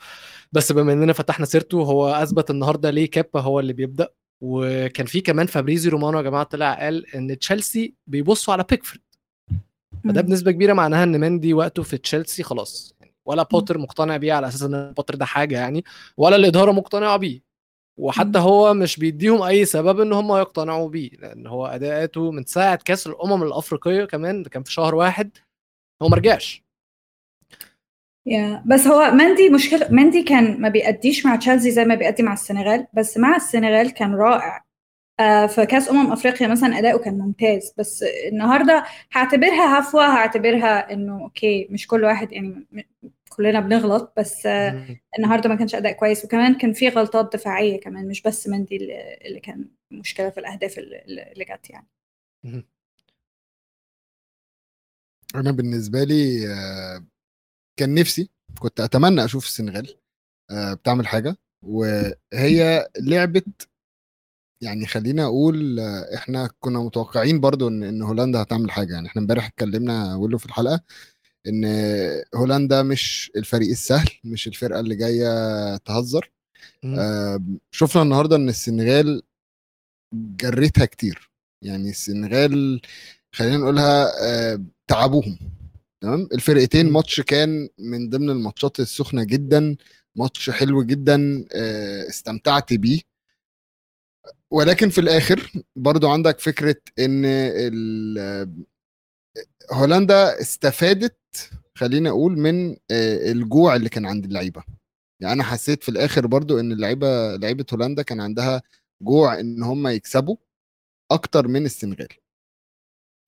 [0.53, 4.09] بس بما اننا فتحنا سيرته هو اثبت النهارده ليه كابا هو اللي بيبدأ.
[4.41, 9.01] وكان في كمان فابريزي رومانو يا جماعة طلع قال إن تشيلسي بيبصوا على بيكفورد.
[10.05, 10.21] فده.
[10.21, 12.95] بنسبة كبيرة معناها إن مندي وقته في تشيلسي خلاص.
[13.01, 15.85] يعني ولا بوتر مقتنع بيه على أساس إن بوتر ده حاجة يعني
[16.17, 17.48] ولا الإدارة مقتنعة بيه.
[17.99, 18.39] وحتى.
[18.39, 23.07] هو مش بيديهم أي سبب إن هم يقتنعوا بيه لأن هو أداءاته من ساعة كأس
[23.07, 25.31] الأمم الأفريقية كمان كان في شهر واحد
[26.03, 26.63] هو ما رجعش
[28.27, 32.33] يا بس هو مندي مشكلة مندي كان ما بيأديش مع تشيلسي زي ما بيأدي مع
[32.33, 34.65] السنغال بس مع السنغال كان رائع
[35.21, 41.23] آه في كأس أمم أفريقيا مثلا أداؤه كان ممتاز بس النهاردة هعتبرها هفوة هعتبرها إنه
[41.23, 42.67] أوكي مش كل واحد يعني
[43.38, 45.01] كلنا بنغلط بس مم.
[45.18, 48.77] النهاردة ما كانش أداء كويس وكمان كان في غلطات دفاعية كمان مش بس مندي
[49.27, 51.88] اللي كان مشكلة في الأهداف اللي جت يعني.
[55.35, 57.07] أنا بالنسبة لي آه،
[57.77, 59.94] كان نفسي كنت أتمنى أشوف السنغال
[60.51, 63.42] آه، بتعمل حاجة وهي لعبه
[64.62, 69.22] يعني خلينا أقول آه، إحنا كنا متوقعين برضو إن إن هولندا هتعمل حاجة يعني إحنا
[69.22, 70.81] امبارح اتكلمنا ولو في الحلقة
[71.46, 71.64] إن
[72.35, 76.31] هولندا مش الفريق السهل مش الفرقة اللي جاية تهزر.
[76.85, 79.22] آه، شفنا النهارده إن السنغال
[80.14, 81.31] جريتها كتير.
[81.64, 82.81] يعني السنغال
[83.33, 85.38] خلينا نقولها آه، تعبوهم.
[86.01, 86.90] تمام؟ الفرقتين.
[86.90, 89.77] ماتش كان من ضمن الماتشات السخنة جدا
[90.16, 93.01] ماتش حلو جدا آه، استمتعت بيه.
[94.51, 97.24] ولكن في الآخر برضو عندك فكرة إن
[99.72, 101.18] هولندا استفادت
[101.74, 104.64] خلينا أقول من آه، الجوع اللي كان عند اللعيبة.
[105.20, 108.62] يعني أنا حسيت في الآخر برضو إن اللعيبة لعيبة هولندا كان عندها
[109.03, 110.37] جوع إن هم يكسبوا
[111.11, 112.09] أكتر من السنغال.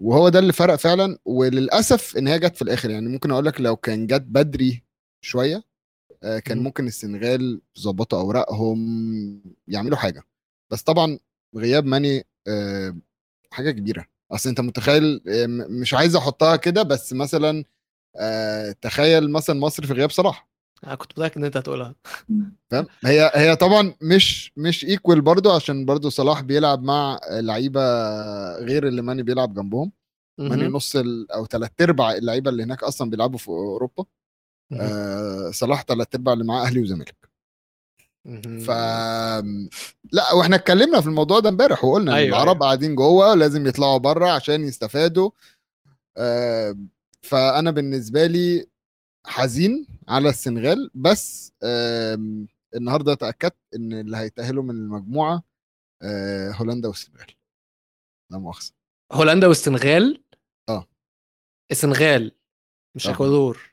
[0.02, 2.90] وهو ده اللي فرق فعلا وللأسف إن هي جت في الآخر.
[2.90, 4.84] يعني ممكن أقول لك لو كان جت بدري
[5.24, 5.62] شوية
[6.22, 6.64] آه، كان مم.
[6.64, 8.78] ممكن السنغال يظبطوا أوراقهم
[9.68, 10.22] يعملوا حاجة.
[10.70, 11.18] بس طبعا
[11.56, 12.96] غياب ماني آه،
[13.50, 14.06] حاجة كبيرة.
[14.32, 17.64] أصل أنت متخيل آه، مش عايز أحطها كده بس مثلا
[18.16, 20.48] آه، تخيل مثلا مصر في غياب صلاح
[20.84, 21.94] أنا كنت متأكد إن أنت هتقولها
[22.70, 27.80] فاهم هي هي طبعا مش مش ايكوال برضو عشان برضو صلاح بيلعب مع لعيبة
[28.58, 29.92] غير اللي ماني بيلعب جنبهم
[30.38, 30.68] ماني.
[30.68, 34.04] نص ال- أو ثلاث أرباع اللعيبة اللي هناك أصلا بيلعبوا في أوروبا.
[34.72, 37.19] آه صلاح تلات أرباع اللي معاه أهلي وزمالك.
[38.66, 38.70] ف
[40.12, 42.66] لا وإحنا اتكلمنا في الموضوع ده امبارح وقلنا أيوة، العرب أيوة.
[42.66, 45.30] قاعدين جوه لازم يطلعوا بره عشان يستفادوا.
[46.16, 46.76] آه
[47.22, 48.66] فأنا بالنسبة لي
[49.26, 51.52] حزين على السنغال بس
[52.74, 55.42] النهارده اتأكدت إن اللي هيتأهلوا من المجموعة
[56.02, 57.26] آه هولندا والسنغال.
[58.33, 58.72] لا مؤاخذة.
[59.12, 60.24] هولندا والسنغال؟
[60.68, 60.87] آه.
[61.70, 62.33] السنغال
[62.94, 63.06] مش.
[63.06, 63.70] إكوادور.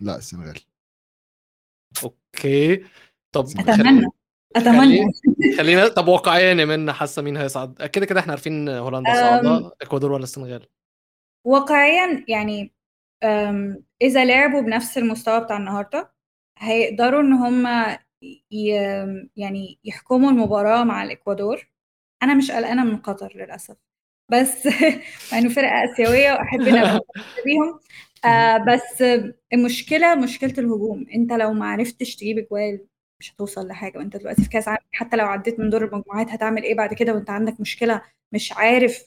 [0.00, 0.60] لا السنغال.
[2.04, 2.84] أوكي.
[3.42, 4.06] طب أتمنى.
[4.56, 5.12] أتمنى.
[5.12, 9.72] خلي- خلينا طب واقعيا يا منى حاسة مين هيصعد؟ كده كده إحنا عارفين هولندا صاعده
[9.82, 10.66] إكوادور ولا السنغال؟
[11.46, 12.72] واقعيا يعني
[13.24, 16.12] أم، إذا لعبوا بنفس المستوى بتاع النهارده
[16.58, 17.66] هيقدروا إن هم
[18.52, 21.68] ي- يعني يحكموا المباراة مع الإكوادور.
[22.22, 23.76] أنا مش قلقانة من قطر للأسف.
[24.30, 24.66] بس
[25.32, 27.00] مع إنه فرقة آسيوية وأحب ان
[27.44, 27.80] بيهم.
[28.24, 29.02] آه بس
[29.52, 31.06] المشكلة مشكلة الهجوم.
[31.14, 32.80] أنت لو ما عرفتش تجيب اجوال
[33.20, 33.98] مش هتوصل لحاجة.
[33.98, 37.14] وأنت دلوقتي في كأس عالم حتى لو عديت من دور المجموعات هتعمل إيه بعد كده؟
[37.14, 38.02] وأنت عندك مشكلة
[38.32, 39.04] مش عارف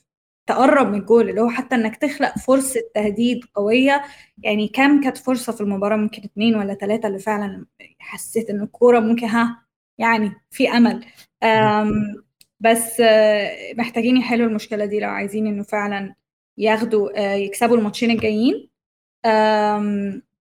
[0.48, 1.30] تقرب من الجول.
[1.30, 4.04] اللي هو حتى إنك تخلق فرصة تهديد قوية
[4.44, 7.66] يعني كام كانت فرصة في المباراة؟ ممكن اتنين ولا تلاتة اللي فعلا
[8.00, 9.66] حسيت إن الكورة ممكن ها
[9.98, 11.06] يعني في أمل.
[11.44, 12.16] أم
[12.60, 16.16] بس آه، محتاجين يحلوا المشكلة دي لو عايزين إنه فعلا
[16.58, 18.70] ياخدوا آه، يكسبوا الماتشين الجايين.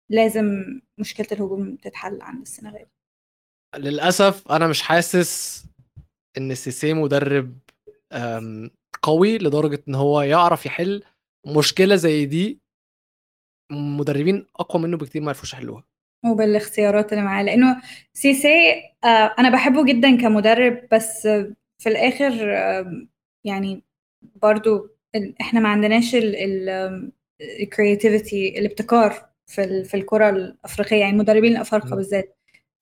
[0.10, 0.63] لازم
[0.97, 2.86] مشكلة الهجوم تتحل عند السنغال.
[3.77, 5.65] للأسف أنا مش حاسس
[6.38, 7.59] إن سيسي مدرب
[9.03, 11.03] قوي لدرجة إن هو يعرف يحل
[11.47, 12.59] مشكلة زي دي
[13.71, 15.83] مدربين أقوى منه بكتير ما يعرفوش يحلوها
[16.25, 17.81] وبالاختيارات اللي معاه لأنه
[18.13, 21.27] سيسيه آه، أنا بحبه جدا كمدرب بس
[21.81, 23.07] في الآخر آه،
[23.45, 23.83] يعني
[24.35, 24.89] برضو
[25.41, 26.15] إحنا ما عندناش
[27.60, 31.95] ال creativity الابتكار في في الكرة الأفريقية يعني المدربين الأفارقة م.
[31.95, 32.35] بالذات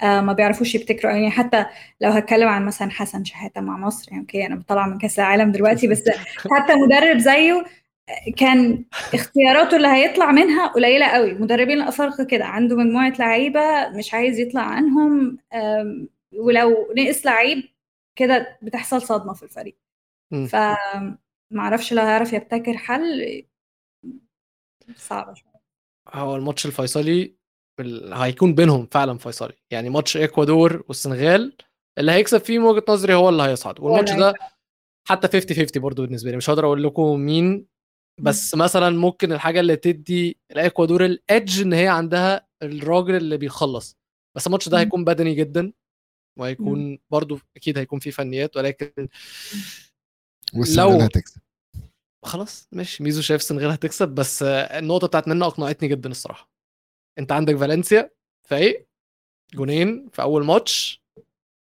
[0.04, 1.66] ما بيعرفوش يبتكروا يعني حتى
[2.02, 5.52] لو هتكلم عن مثلا حسن شحاتة مع مصر يعني okay أنا بطلع من كأس العالم
[5.52, 6.04] دلوقتي بس
[6.52, 7.66] حتى مدرب زيه
[8.38, 11.34] كان اختياراته اللي هيطلع منها قليلة قوي.
[11.34, 15.38] مدربين الأفارقة كده عنده مجموعة لعيبة مش عايز يطلع عنهم
[16.34, 17.64] ولو نقص لعيب
[18.16, 19.78] كده بتحصل صدمة في الفريق.
[20.48, 20.56] ف
[21.52, 23.44] معرفش لو هيعرف يبتكر حل
[24.96, 25.54] صعبة شوية.
[26.14, 27.36] هو الماتش الفيصلي
[27.80, 29.54] ال- هيكون بينهم فعلا فيصلي.
[29.72, 31.58] يعني ماتش إكوادور والسنغال
[32.00, 33.80] اللي هيكسب فيه من وجهة نظري هو اللي هيصعد.
[33.80, 34.34] والماتش ده
[35.08, 36.38] حتى 50 50 برضه بالنسبة لي.
[36.38, 37.68] مش هقدر أقول لكم مين
[38.22, 43.98] بس مثلا ممكن الحاجة اللي تدي الاكوادور الإدج إن هي عندها الراجل اللي بيخلص.
[44.38, 44.80] بس الماتش ده.
[44.80, 45.74] هيكون بدني جدا
[46.40, 49.08] وهيكون برضه أكيد هيكون فيه فنيات ولكن
[50.54, 51.42] والسنغال لو- هتكسب.
[52.26, 53.04] خلاص ماشي.
[53.04, 56.53] ميزو شايف السنغال هتكسب بس النقطة بتاعت منى أقنعتني جدا الصراحة.
[57.20, 58.12] انت عندك فالنسيا
[58.48, 58.88] فايق
[59.56, 61.04] جونين في أول ماتش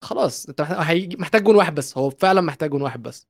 [0.04, 0.60] خلاص انت
[1.18, 3.26] محتاج- جون واحد بس هو فعلا محتاج جون واحد بس.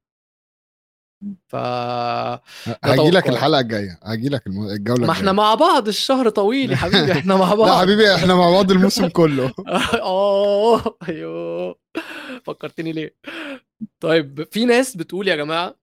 [1.49, 3.29] ف هاجي لك.
[3.29, 5.33] الحلقة الجاية هاجي لك الجولة ما إحنا.
[5.33, 7.69] مع بعض الشهر طويل يا حبيبي إحنا مع بعض.
[7.69, 9.53] لا حبيبي إحنا مع بعض الموسم كله.
[10.03, 11.79] آه أيوه.
[12.45, 13.17] فكرتني ليه.
[14.01, 15.75] طيب في ناس بتقول يا جماعة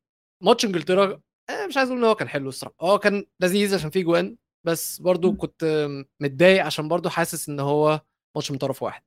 [0.43, 3.89] ماتش إنجلترا آه، مش عايز أقول إن هو كان حلو الصراحة آه كان لذيذ عشان
[3.89, 5.35] فيه جوان بس برضو.
[5.35, 5.87] كنت
[6.19, 8.01] متضايق عشان برضو حاسس إن هو
[8.35, 9.03] ماتش من طرف واحد.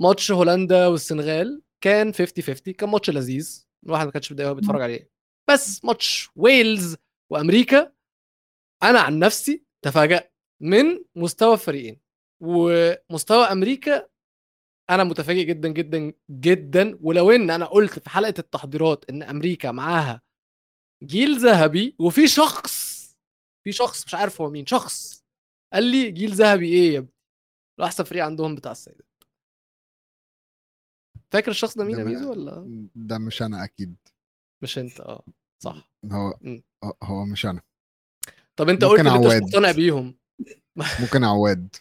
[0.00, 4.82] ماتش هولندا والسنغال كان 50 50 كان ماتش لذيذ الواحد ما كانش متضايق وهو بيتفرج
[4.82, 5.10] عليه.
[5.50, 6.96] بس ماتش ويلز
[7.32, 7.92] وأمريكا
[8.82, 12.00] أنا عن نفسي تفاجأت من مستوى الفريقين.
[12.42, 14.08] ومستوى أمريكا
[14.90, 16.98] أنا متفاجئ جدا جدا جدا.
[17.02, 20.22] ولو إن أنا قلت في حلقة التحضيرات إن أمريكا معاها
[21.04, 22.97] جيل ذهبي وفي شخص
[23.68, 25.24] في شخص مش عارف هو مين شخص.
[25.72, 27.12] قال لي جيل ذهبي إيه يا ابني؟
[27.82, 29.06] احسن فريق عندهم بتاع السيدات.
[31.32, 33.96] فاكر الشخص ده مين يا ميزو ولا؟ ده مش أنا أكيد.
[34.62, 35.24] مش أنت آه
[35.62, 35.90] صح.
[36.12, 36.60] هو م.
[36.84, 37.60] هو- هو مش أنا.
[38.56, 39.42] طب أنت ممكن قلت إن أنت مش.
[39.54, 40.18] مقتنع بيهم.
[41.00, 41.76] ممكن عواد.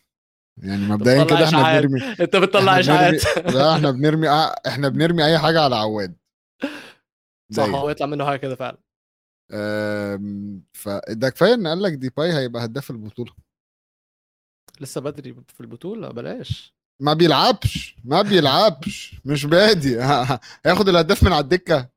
[0.63, 1.79] يعني مبدئيا كده إحنا.
[1.79, 3.37] بنرمي أنت بتطلع إشاعات.
[3.55, 4.27] لا إحنا بنرمي
[4.67, 6.15] إحنا بنرمي أي حاجة على عواد.
[7.53, 7.63] صح.
[7.63, 8.77] هو يطلع منه حاجة كده فعلا.
[10.73, 13.33] فده كفاية إن قال لك ديباي هيبقى هداف البطولة.
[14.81, 16.77] لسه بدري في البطولة؟ بلاش.
[17.01, 19.21] ما بيلعبش ما بيلعبش.
[19.25, 20.01] مش بادي.
[20.65, 21.89] هياخد الهداف من على الدكة.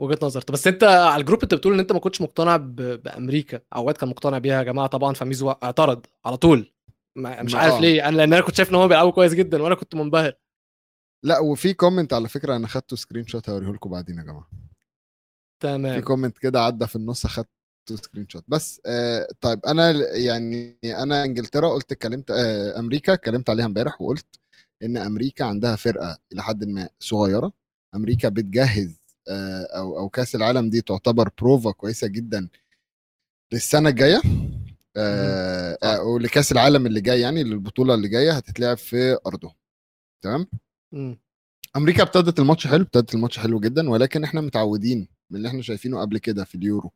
[0.00, 0.40] وجهة نظر.
[0.40, 2.56] طب بس أنت على الجروب أنت بتقول إن أنت ما كنتش مقتنع.
[2.56, 3.60] بأمريكا.
[3.72, 4.86] عواد كان مقتنع بيها يا جماعة.
[4.86, 6.72] طبعا فميزو اعترض على طول.
[7.16, 7.80] مش عارف آه.
[7.80, 8.08] ليه.
[8.08, 10.32] أنا لأن أنا كنت شايف إن هم بيلعبوا كويس جدا وأنا كنت منبهر.
[11.24, 14.50] لا وفي comment على فكرة أنا خدته screenshot هوريه لكم بعدين يا جماعة.
[15.60, 17.48] في تمام comment كده عدى في النص أخدت
[17.90, 24.00] screenshot بس آه طيب أنا يعني أنا إنجلترا قلت اتكلمت آه أمريكا اتكلمت عليها امبارح
[24.02, 24.26] وقلت
[24.82, 27.52] إن أمريكا عندها فرقة إلى حد ما صغيرة.
[27.94, 32.48] أمريكا بتجهز آه أو أو كأس العالم دي تعتبر بروفا كويسة جدا
[33.52, 34.22] للسنة الجاية.
[34.96, 35.88] آه صح.
[35.88, 39.52] آه ولكأس العالم اللي جاي يعني للبطولة اللي جاية هتتلعب في ارضهم
[40.24, 40.46] تمام.
[41.76, 46.00] أمريكا ابتدت الماتش حلو ابتدت الماتش حلو جدا ولكن إحنا متعودين من اللي إحنا شايفينه
[46.00, 46.90] قبل كده في اليورو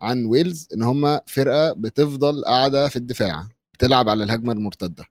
[0.00, 5.04] عن ويلز إن هم فرقة بتفضل قاعدة في الدفاع بتلعب على الهجمة المرتدة.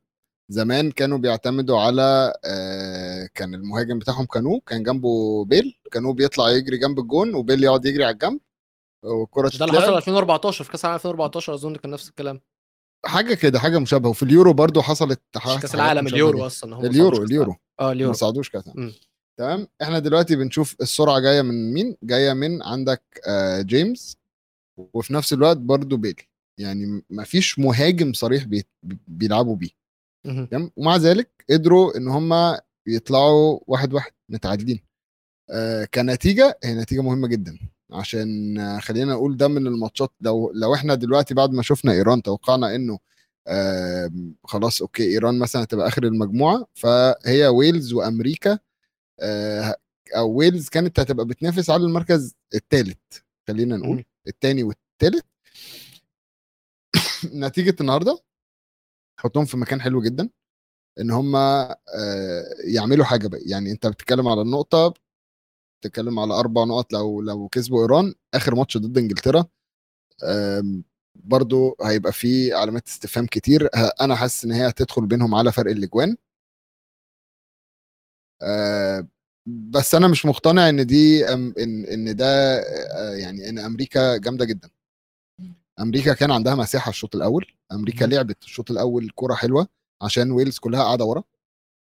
[0.52, 6.78] زمان كانوا بيعتمدوا على آه كان المهاجم بتاعهم كانو كان جنبه بيل كانو بيطلع يجري
[6.78, 8.40] جنب الجون وبيل يقعد يجري على الجنب
[9.04, 12.42] والكره ده اللي حصل تتلعب 2014 في كأس العالم 2014 أظن كان نفس الكلام.
[13.06, 14.10] حاجة كده حاجة مشابهة.
[14.10, 16.46] وفي اليورو برضو حصلت كأس العالم اليورو.
[16.46, 17.56] أصلا هم ما اليورو اليورو.
[17.80, 18.70] آه ما اليورو صعدوش كأس.
[19.40, 24.18] تمام؟ إحنا دلوقتي بنشوف السرعة جاية من مين؟ جاية من عندك آه جيمس
[24.94, 26.22] وفي نفس الوقت برضو بيل.
[26.58, 28.64] يعني ما فيش مهاجم صريح بي
[29.08, 29.70] بيلعبوا بيه.
[30.52, 34.80] تمام؟ ومع ذلك قدروا إن هم يطلعوا واحد واحد متعادلين.
[35.50, 37.58] آه كنتيجة هي نتيجة مهمة جدا.
[37.92, 40.12] عشان آه خلينا نقول ده من الماتشات.
[40.22, 43.00] لو لو إحنا دلوقتي بعد ما شفنا إيران توقعنا إنه
[43.48, 44.12] آه
[44.44, 46.68] خلاص okay إيران مثلا هتبقى آخر المجموعة.
[46.74, 48.60] فهي ويلز وأمريكا
[50.18, 52.98] أو ويلز كانت هتبقى بتنافس على المركز الثالث
[53.48, 54.06] خلينا نقول.
[54.28, 55.26] الثاني والثالث
[57.34, 58.20] نتيجة النهارده
[59.20, 60.30] حطهم في مكان حلو جدا
[61.00, 61.36] إن هم
[62.76, 63.42] يعملوا حاجة بقى.
[63.46, 64.94] يعني أنت بتتكلم على النقطة
[65.82, 68.14] بتتكلم على أربع نقط لو لو كسبوا إيران.
[68.34, 69.46] آخر ماتش ضد إنجلترا
[71.16, 73.70] برضو هيبقى في علامات استفهام كتير.
[74.02, 76.10] أنا حاسس إن هي هتدخل بينهم على فرق الأجوان.
[76.12, 76.16] آه،
[79.48, 81.54] بس أنا مش مقتنع إن دي ان
[81.86, 82.26] إن ده
[82.60, 84.70] آه، يعني إن أمريكا جامدة جدا.
[85.80, 87.46] أمريكا كان عندها مساحة الشوط الأول.
[87.72, 88.06] أمريكا.
[88.06, 89.68] لعبت الشوط الأول كرة حلوة
[90.02, 91.24] عشان ويلز كلها قاعدة ورا.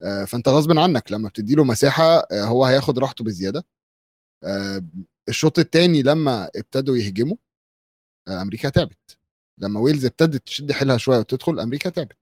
[0.03, 3.65] آه، فأنت غصب عنك لما بتدي له مساحة آه، هو هياخد راحته بزيادة.
[4.43, 4.83] آه،
[5.29, 7.37] الشوط الثاني لما ابتدوا يهجموا
[8.27, 9.17] آه، أمريكا تعبت.
[9.59, 12.17] لما ويلز ابتدت تشد حيلها شوية وتدخل أمريكا تعبت.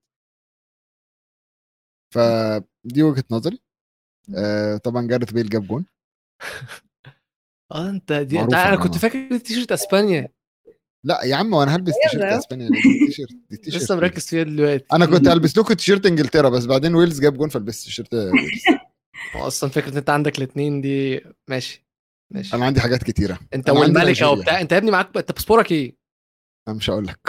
[2.14, 3.60] فدي وجهة نظري.
[4.36, 5.86] آه، طبعا جاريث بيل جاب جون
[7.72, 8.98] آه أنت دي أنت أنا يا كنت.
[8.98, 10.28] فاكر التيشيرت أسبانيا
[11.06, 12.24] لا يا عم وأنا هلبس تيشيرت.
[12.24, 14.04] أسبانيا ليه؟ دي تيشيرت دي تيشيرت لسه ويلز.
[14.04, 17.84] مركز فيها دلوقتي أنا كنت هلبس لكم تيشيرت إنجلترا بس بعدين ويلز جاب جون فلبست
[17.86, 18.16] تيشيرت
[19.36, 21.86] هو أصلا فكرة إن أنت عندك الاثنين دي ماشي
[22.34, 24.30] ماشي أنا عندي حاجات كتيرة أنت والملكة.
[24.30, 25.97] وبتاع أنت يا ابني معاك انت باسبورك إيه؟
[26.68, 27.20] أنا مش هقول لك.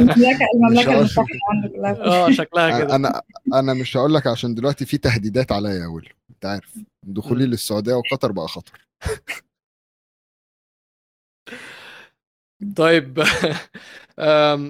[0.00, 0.92] المملكه.
[0.98, 2.94] المتحدة عندك آه شكلها كده.
[2.94, 3.22] أنا
[3.54, 6.78] أنا مش هقول لك عشان دلوقتي في تهديدات عليا يا ويل أنت عارف.
[7.02, 7.46] دخولي.
[7.46, 8.86] للسعودية وقطر بقى خطر.
[12.76, 13.18] طيب.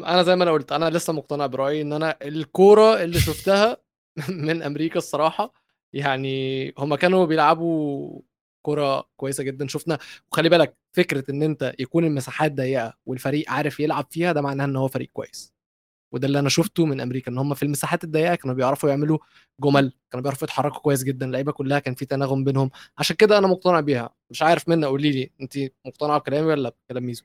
[0.08, 3.76] أنا زي ما أنا قلت أنا لسه مقتنع برأيي إن أنا الكورة اللي شفتها
[4.28, 5.52] من أمريكا الصراحة
[5.92, 8.20] يعني هما كانوا بيلعبوا
[8.68, 9.98] كوره كويسة جدا شفنا.
[10.32, 14.76] وخلي بالك فكرة إن أنت يكون المساحات ضيقة والفريق عارف يلعب فيها ده معناه إن
[14.76, 15.52] هو فريق كويس.
[16.14, 19.18] وده اللي أنا شفته من أمريكا إن هم في المساحات الضيقة كانوا بيعرفوا يعملوا
[19.60, 22.70] جمل كانوا بيعرفوا يتحركوا كويس جدا اللعيبة كلها كان في تناغم بينهم.
[22.98, 24.10] عشان كده أنا مقتنع بيها.
[24.30, 27.24] مش عارف منى قولي لي انت مقتنعة بكلامي ولا بكلام ميزو؟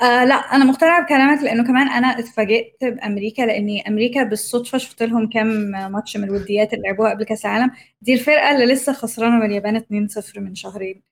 [0.00, 5.28] آه لا أنا مقتنعة بكلامك لأنه كمان أنا اتفاجئت بأمريكا لأني أمريكا بالصدفة شفت لهم
[5.28, 5.46] كام
[5.92, 7.70] ماتش من الوديات اللي لعبوها قبل كأس العالم.
[8.02, 11.02] دي الفرقة اللي لسه خسرانة من اليابان 2-0 من شهرين.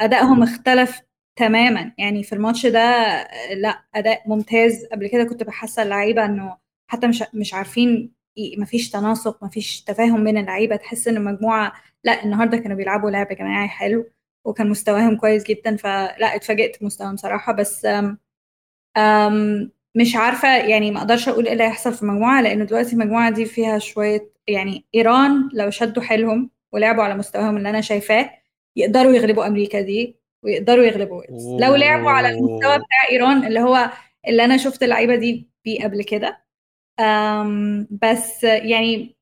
[0.00, 1.00] أدائهم اختلف
[1.36, 1.92] تماما.
[1.98, 2.80] يعني في الماتش ده
[3.54, 4.84] لا أداء ممتاز.
[4.92, 6.56] قبل كده كنت بحس اللعيبة إنه
[6.90, 8.12] حتى مش مش عارفين
[8.58, 10.76] مفيش تناسق مفيش تفاهم بين اللعيبة.
[10.76, 11.72] تحس إن المجموعة
[12.04, 14.04] لا النهارده كانوا بيلعبوا لعب جماعي حلو.
[14.44, 17.52] وكان مستواهم كويس جدا فلا اتفاجئت بمستواهم صراحة.
[17.52, 18.18] بس أم
[18.96, 23.30] أم مش عارفة يعني ما أقدرش أقول إيه اللي هيحصل في المجموعة لأنه دلوقتي المجموعة
[23.30, 28.30] دي فيها شوية يعني إيران لو شدوا حيلهم ولعبوا على مستواهم اللي أنا شايفاه
[28.76, 31.46] يقدروا يغلبوا أمريكا دي ويقدروا يغلبوا ويلز.
[31.62, 33.90] لو لعبوا على المستوى بتاع إيران اللي هو
[34.28, 36.44] اللي أنا شفت اللعيبة دي بيه قبل كده.
[37.90, 39.16] بس يعني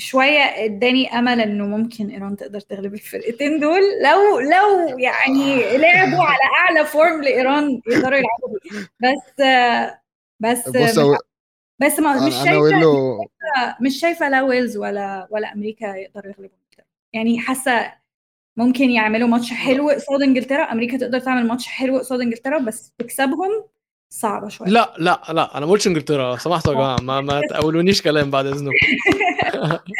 [0.00, 3.80] شوية اداني أمل إنه ممكن إيران تقدر تغلب الفرقتين دول.
[4.02, 8.58] لو لو يعني لعبوا على أعلى form لإيران يقدروا يلعبوا.
[10.40, 11.18] بس بس هو-
[11.78, 13.18] بس ما مش شايفه
[13.80, 16.56] مش شايفة لا ويلز ولا ولا أمريكا يقدروا يغلبوا.
[17.12, 17.92] يعني حاسة
[18.56, 20.62] ممكن يعملوا ماتش حلو قصاد إنجلترا.
[20.72, 23.64] أمريكا تقدر تعمل ماتش حلو قصاد إنجلترا بس تكسبهم
[24.12, 24.68] صعبة شوية.
[24.68, 28.46] لا لا لا أنا ما قلتش إنجلترا سمحتوا يا جماعة ما ما تقولونيش كلام بعد
[28.46, 28.70] إذنكم.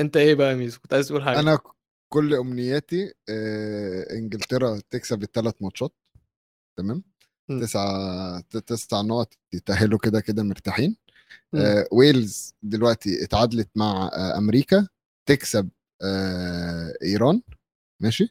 [0.00, 1.40] أنت إيه بقى يا ميزو؟ كنت عايز تقول حاجة.
[1.40, 1.58] أنا
[2.12, 5.92] كل أمنياتي آه، إنجلترا تكسب الثلاث ماتشات
[6.78, 7.04] تمام.
[7.60, 10.96] تسعة ت- تسع نقط يتأهلوا كده كده مرتاحين.
[11.54, 14.88] آه ويلز دلوقتي اتعادلت مع آه أمريكا
[15.28, 15.70] تكسب
[16.02, 17.42] آه إيران
[18.02, 18.28] ماشي؟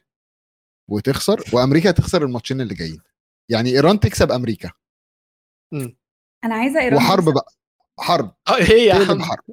[0.90, 3.00] وتخسر وأمريكا تخسر الماتشين اللي جايين.
[3.50, 4.70] يعني إيران تكسب أمريكا.
[5.72, 5.96] مم.
[6.44, 7.34] أنا عايزة إيران وحرب تكسب.
[7.34, 7.52] بقى.
[7.98, 8.34] حرب.
[8.48, 9.44] آه هي عم؟ حرب.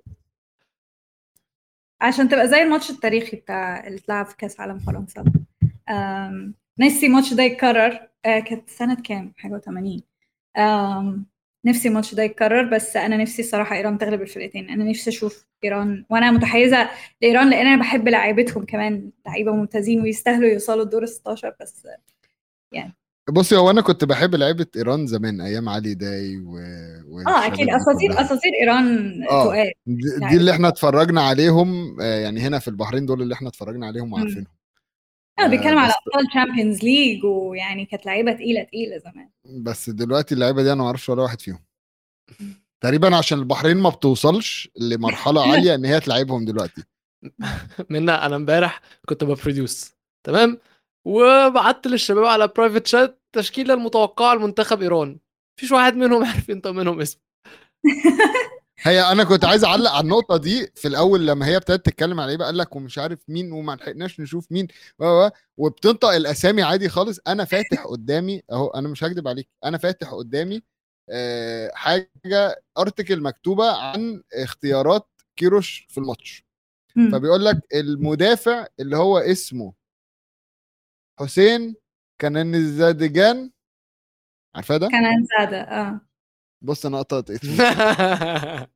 [2.01, 5.25] عشان تبقى زي الماتش التاريخي بتاع اللي اتلعب في كأس عالم فرنسا.
[6.79, 8.07] نفسي الماتش ده يتكرر.
[8.25, 10.01] آه، كانت سنة كام؟ حاجة و80
[11.65, 14.69] نفسي الماتش ده يتكرر بس أنا نفسي الصراحة إيران تغلب الفرقتين.
[14.69, 16.89] أنا نفسي أشوف إيران وأنا متحيزة
[17.21, 19.11] لإيران لأن أنا بحب لعيبتهم كمان.
[19.25, 21.87] لعيبة ممتازين ويستاهلوا يوصلوا الدور ال 16 بس
[23.29, 26.57] بصي هو أنا كنت بحب لعيبة إيران زمان أيام علي داي و...
[27.27, 27.69] آه أكيد.
[27.69, 28.21] أساطير.
[28.21, 29.43] أساطير إيران آه.
[29.45, 29.71] تقال.
[29.85, 33.87] دي, دي اللي إحنا اتفرجنا عليهم آه، يعني هنا في البحرين دول اللي إحنا اتفرجنا
[33.87, 34.47] عليهم وعارفينهم.
[35.39, 39.29] أنا بتكلم على بس- أبطال Champions League ويعني كانت لعيبة تقيلة تقيلة زمان.
[39.63, 41.59] بس دلوقتي اللعيبة دي أنا ما أعرفش ولا واحد فيهم.
[42.81, 46.83] تقريبا عشان البحرين ما بتوصلش لمرحلة عالية إن هي تلعبهم دلوقتي.
[47.89, 49.91] منا أنا إمبارح كنت ب produce
[50.23, 50.57] تمام؟
[51.07, 55.19] وبعت للشباب على private chat تشكيلة المتوقعه لمنتخب إيران.
[55.57, 57.19] مفيش واحد منهم عارف ينطق منهم اسم
[58.79, 62.31] هي أنا كنت عايز أعلق على النقطة دي في الأول لما هي ابتدت تتكلم على
[62.31, 64.67] إيه قال لك ومش عارف مين وما لحقناش نشوف مين
[65.57, 67.19] وبتنطق الأسامي عادي خالص.
[67.27, 70.61] أنا فاتح قدامي أهو أنا مش هكدب عليك أنا فاتح قدامي
[71.09, 76.45] آه، حاجة ارتكل مكتوبة عن اختيارات كيروش في الماتش.
[77.11, 79.73] فبيقول لك المدافع اللي هو اسمه
[81.19, 81.75] حسين
[82.21, 83.51] كننزادجان
[84.55, 86.01] عارفاه ده؟ كان زادة آه.
[86.61, 87.29] بص أنا قطعت.
[87.29, 87.57] اسمه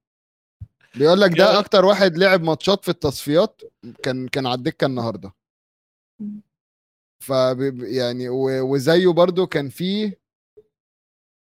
[0.95, 3.61] بيقول لك ده أكتر واحد لعب ماتشات في التصفيات
[4.03, 5.33] كان كان على الدكة النهارده.
[7.23, 7.29] ف
[7.81, 10.13] يعني وزيه برضو كان في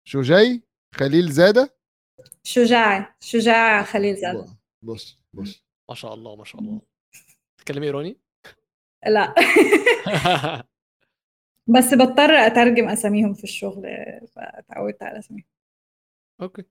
[0.08, 0.62] شجاي
[0.94, 1.74] خليل زادة.
[2.42, 4.58] شجاع شجاع خليل زادة.
[4.82, 6.80] بص بص ما شاء الله ما شاء الله.
[7.58, 8.20] تتكلمي إيراني؟
[9.06, 9.34] لا.
[11.66, 13.86] بس بضطر أترجم أساميهم في الشغل
[14.36, 15.44] فتعودت على أساميهم.
[16.42, 16.62] أوكي.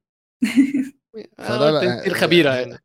[1.38, 2.78] فلا لا، أنت الخبيره هي- يعني.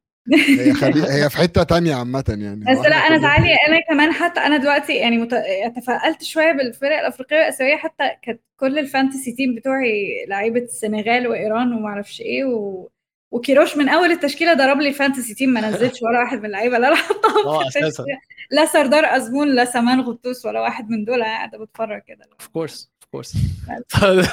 [0.58, 2.60] هي خليل هي في حتة تانية عامة يعني.
[2.60, 5.34] بس لا أنا تعالي أنا كمان حتى أنا دلوقتي يعني مت...
[5.76, 11.72] تفائلت شوية بالفرق الأفريقية والآسيوية حتى كانت كل ال fantasy team بتوعي لعيبة السنغال وإيران
[11.72, 12.88] وما أعرفش إيه و...
[13.30, 16.76] وكيروش من أول التشكيلة ضرب لي ال fantasy team ما نزلش ولا واحد من اللعيبة
[16.76, 17.86] اللي أنا حطاهم آه في أساسا.
[17.86, 18.18] التشكيلة.
[18.50, 22.24] لا سردار أزمون لا سمان غطوس ولا واحد من دول قاعدة بتفرج كده.
[22.40, 23.36] of course of course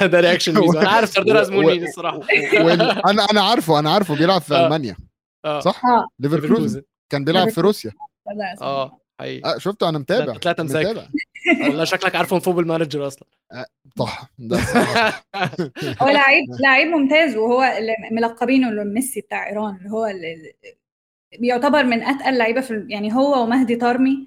[0.02, 4.16] ده reaction أنا عارف سردار أزمون و- مين الصراحة؟ وال- أنا أنا عارفه أنا عارفه
[4.16, 4.64] بيلعب في آه.
[4.64, 4.96] ألمانيا.
[5.44, 5.60] آه.
[5.60, 6.08] صح؟ آه.
[6.18, 6.82] ليفركوزن.
[7.10, 7.92] كان بيلعب في روسيا.
[8.62, 9.54] آه حقيقي.
[9.54, 10.90] آه شفته؟ أنا متابع لا، طلعت مذاكر.
[10.90, 11.06] متابع.
[11.68, 13.28] والله شكلك عارفه من Football Manager أصلا.
[13.98, 14.58] صح ده.
[16.02, 17.72] هو لعيب لعيب ممتاز وهو
[18.12, 20.06] ملقبينه ميسي بتاع إيران اللي هو
[21.40, 24.26] بيعتبر من أتقل لعيبة في يعني هو ومهدي طارمي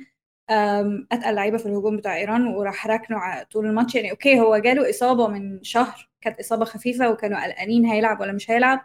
[0.49, 3.95] أم، أتقل لعيبة في الهجوم بتاع إيران وراح ركنه ع- طول الماتش.
[3.95, 8.51] يعني okay هو جاله إصابة من شهر كانت إصابة خفيفة وكانوا قلقانين هيلعب ولا مش
[8.51, 8.81] هيلعب.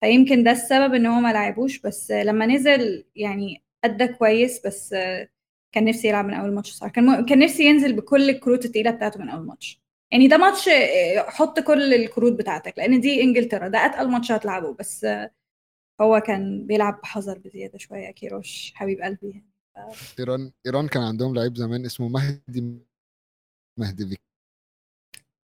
[0.00, 1.78] فيمكن ده السبب إن هو ما لعبوش.
[1.80, 4.94] بس لما نزل يعني أدى كويس بس
[5.72, 6.92] كان نفسي يلعب من أول ماتش صراحة.
[6.92, 9.80] كان م- كان نفسي ينزل بكل الكروت التقيلة بتاعته من أول ماتش.
[10.12, 14.74] يعني ده ماتش آه، حط كل الكروت بتاعتك لأن دي إنجلترا ده أتقل ماتش هتلعبه.
[14.74, 15.06] بس
[16.00, 19.44] هو كان بيلعب بحذر بزيادة شوية كيروش حبيب قلبي
[20.18, 22.78] إيران إيران كان عندهم لعيب زمان اسمه مهدي
[23.78, 24.20] مهدي فيك.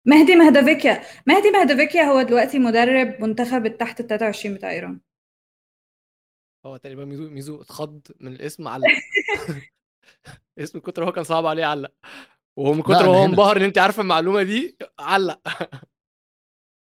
[0.06, 1.02] مهدي مهدافيكيا.
[1.26, 5.00] مهدي مهدافيكيا هو دلوقتي مدرب منتخب التحت ال 23 بتاع إيران.
[6.66, 8.86] هو تقريبا ميزو ميزو اتخض من الاسم علق.
[10.58, 11.92] اسم من كتر هو كان صعب عليه علق.
[12.58, 13.24] وهو من لا، كتر هو.
[13.24, 15.40] انبهر إن انت عارفة المعلومة دي علق.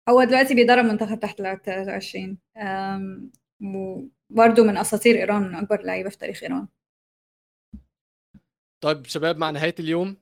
[0.10, 3.32] هو دلوقتي بيدرب منتخب تحت ال 23 أم،
[3.62, 6.68] وبرضه من أساطير إيران من أكبر اللعيبه في تاريخ إيران.
[8.82, 10.18] طيب شباب مع نهاية اليوم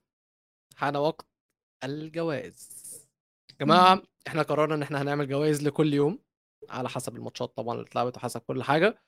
[0.76, 1.26] حان وقت
[1.84, 2.86] الجوائز.
[3.52, 6.20] يا جماعة إحنا قررنا إن إحنا هنعمل جوائز لكل يوم
[6.70, 9.02] على حسب الماتشات طبعا اللي اتلعبت وحسب كل حاجة.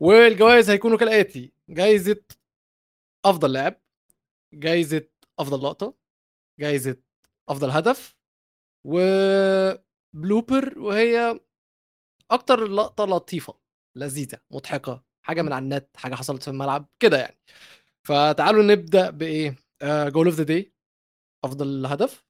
[0.00, 1.52] والجوائز هيكونوا كالآتي.
[1.68, 2.22] جايزة
[3.24, 3.80] أفضل لاعب
[4.54, 5.08] جايزة
[5.38, 5.94] أفضل لقطة
[6.60, 6.96] جايزة
[7.48, 8.16] أفضل هدف
[8.84, 11.40] وبلوبر وهي
[12.30, 13.67] أكتر لقطة لطيفة.
[13.96, 17.36] لذيذة مضحكة حاجة من على النت حاجة حصلت في الملعب كده يعني.
[18.02, 20.72] فتعالوا نبدأ بإيه؟ goal of the day
[21.44, 22.24] أفضل هدف.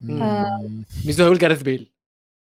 [0.00, 0.84] مم.
[1.06, 1.92] ميزو هيقول جاريث بيل.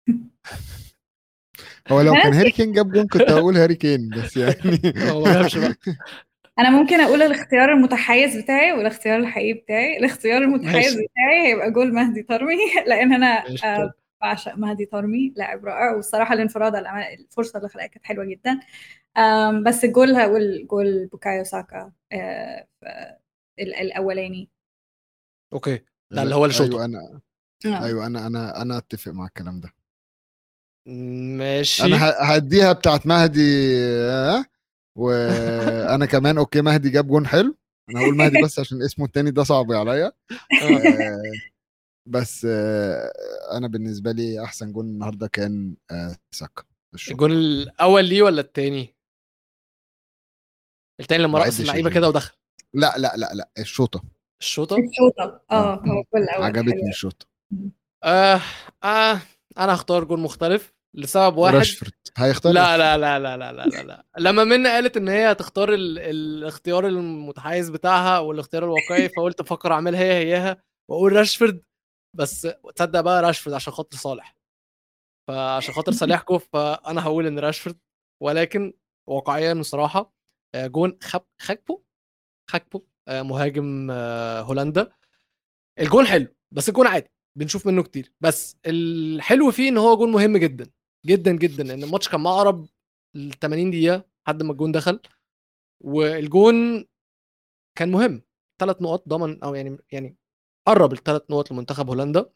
[1.88, 4.80] هو لو كان هاري كين جاب جون كنت هقول هاري كين بس يعني
[5.10, 5.74] هو ما جابش بقى.
[6.58, 9.98] أنا ممكن أقول الاختيار المتحيز بتاعي والاختيار الحقيقي بتاعي.
[9.98, 11.06] الاختيار المتحيز ماشي.
[11.06, 13.44] بتاعي هيبقى جول مهدي طارمي لأن أنا.
[13.64, 13.92] آه،
[14.22, 15.92] بعشق مهدي طارمي لاعب رائع.
[15.92, 18.60] والصراحة الانفراد على الفرصة اللي خلقها كانت حلوة جدا.
[19.66, 22.66] بس الجول هقول جول بوكايو ساكا آه،
[23.58, 24.50] الأولاني.
[25.52, 25.80] okay.
[26.10, 27.20] ده اللي هو الشوطه أيوه أنا
[27.66, 27.84] آه.
[27.84, 29.72] أيوه أنا أنا أنا أتفق مع الكلام ده.
[31.36, 31.84] ماشي.
[31.84, 33.76] أنا هديها بتاعت مهدي
[34.10, 34.44] آه،
[34.98, 37.56] وأنا كمان okay مهدي جاب جون حلو.
[37.90, 40.12] أنا هقول مهدي بس عشان اسمه التاني ده صعب عليا.
[42.06, 43.12] بس آه،
[43.52, 46.62] أنا بالنسبة لي أحسن جون النهارده كان آه، ساكا.
[47.10, 48.94] الجون الأول ليه ولا التاني
[51.00, 51.90] التاني لما رقص اللعيبة.
[51.90, 52.34] كده ودخل
[52.74, 54.02] لا لا لا لا الشوطة
[54.40, 55.74] الشوطة الشوطة آه آه.
[55.76, 56.88] هو الجول الأول عجبتني.
[56.90, 57.26] الشوطة
[58.04, 58.40] آه
[58.84, 59.20] آه
[59.58, 63.82] أنا هختار جون مختلف لسبب واحد راشفورد هيختار لا لا لا لا لا لا لا,
[63.82, 64.04] لا.
[64.18, 65.98] لما منى قالت إن هي هتختار ال...
[65.98, 71.62] الاختيار المتحيز بتاعها والاختيار الواقعي فقلت أفكر أعملها هي هيها وأقول راشفورد
[72.16, 74.36] بس تصدق بقى راشفورد عشان خاطر صالح.
[75.28, 77.78] فعشان خاطر صالحكم فأنا هقول إن راشفورد
[78.22, 78.72] ولكن
[79.08, 80.12] واقعيا بصراحه
[80.54, 81.22] آه، جون خب...
[81.40, 81.82] خكبو
[82.50, 84.92] خكبو آه، مهاجم آه، هولندا.
[85.78, 88.12] الجون حلو بس الجون عادي بنشوف منه كتير.
[88.20, 90.70] بس الحلو فيه إن هو جون مهم جدا
[91.06, 92.66] جدا جدا لأن الماتش كان مقرب
[93.14, 95.00] ل 80 دقيقة لحد ما الجون دخل
[95.84, 96.84] والجون
[97.78, 98.22] كان مهم.
[98.60, 100.16] ثلاث نقط ضمن أو يعني يعني
[100.66, 102.30] قرب الثلاث نقط لمنتخب هولندا.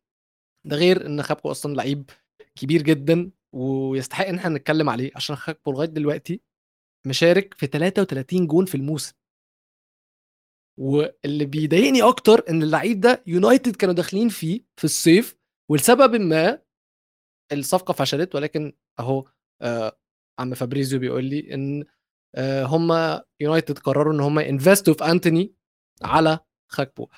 [0.66, 2.11] ده غير إن جاكبو أصلا لعيب
[2.55, 6.41] كبير جدا ويستحق إن إحنا نتكلم عليه عشان جاكبو لغاية دلوقتي
[7.07, 9.14] مشارك في 33 جون في الموسم.
[10.78, 15.37] واللي بيضايقني أكتر إن اللعيب ده يونايتد كانوا داخلين فيه في الصيف
[15.70, 16.59] ولسبب ما
[17.53, 19.28] الصفقة فشلت ولكن أهو
[19.62, 19.99] آه
[20.39, 21.85] عم فابريزيو بيقول لي إن
[22.35, 25.55] آه هم يونايتد قرروا إن هم invest وا في أنتوني
[26.03, 26.39] على
[26.72, 27.09] خاكبو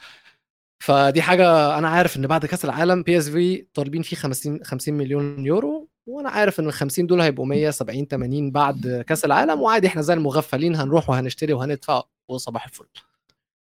[0.82, 5.88] فدي حاجة أنا عارف إن بعد كأس العالم PSV طالبين فيه 50 50 مليون يورو
[6.08, 10.14] وأنا عارف إن ال 50 دول هيبقوا 170 80 بعد كأس العالم وعادي إحنا زي
[10.14, 12.84] المغفلين هنروح وهنشتري وهندفع وصباح الفل.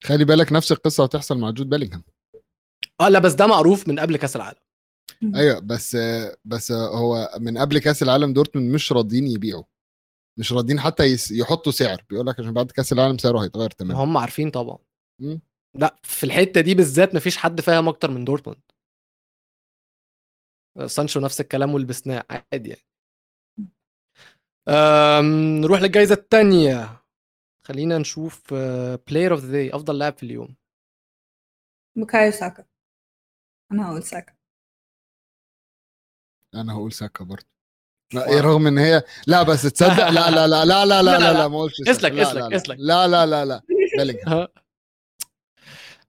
[0.04, 2.02] خلي بالك نفس القصة هتحصل مع جود بيلينغهام.
[3.00, 4.58] آه لا بس ده معروف من قبل كأس العالم.
[5.34, 5.96] أيوه بس
[6.44, 9.64] بس هو من قبل كأس العالم دورتموند مش راضيين يبيعوا.
[10.38, 12.04] مش راضيين حتى يس- يحطوا سعر.
[12.10, 14.78] بيقول لك عشان بعد كأس العالم سعره هيتغير ما تماما هم عارفين طبعا.
[15.20, 15.40] مم.
[15.74, 18.60] لا في الحته دي بالذات مفيش حد فاهم أكتر من دورتموند
[20.86, 22.82] سانشو نفس الكلام ولبسناه عادي يعني
[25.60, 27.02] نروح للجائزه الثانية
[27.66, 28.54] خلينا نشوف
[29.08, 30.56] player of the day افضل لاعب في اليوم
[31.96, 32.64] بوكايو ساكا
[33.72, 34.34] أنا هقول ساكا
[36.54, 37.46] أنا هقول ساكا برضه
[38.12, 41.18] لا إيه رغم ان هي لا بس تصدق لا لا لا لا لا لا لا،
[41.18, 41.38] لا لا.
[41.38, 41.90] لا ما قلتش ساكا.
[41.90, 42.56] اسلك، لا، اسلك، لا، لا.
[42.56, 42.76] اسلك.
[42.80, 44.63] لا لا لا لا بيلينغهام ها.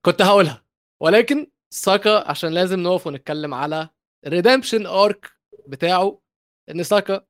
[0.06, 0.64] كنت هقولها.
[1.02, 3.88] ولكن ساكا عشان لازم نقف ونتكلم على
[4.26, 5.32] ال redemption arc
[5.66, 6.20] بتاعه
[6.70, 7.26] إن ساكا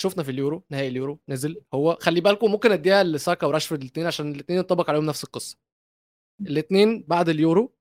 [0.00, 1.62] شفنا في اليورو نهائي اليورو نزل.
[1.74, 5.58] هو خلي بالكم ممكن أديها لساكا وراشفورد الاثنين عشان الاثنين ينطبق عليهم نفس القصة.
[6.40, 7.74] الاثنين بعد اليورو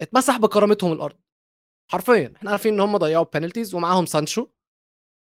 [0.00, 1.16] اتمسح بكرامتهم الأرض.
[1.90, 4.46] حرفيا إحنا عارفين إن هم ضيعوا penalties ومعاهم سانشو.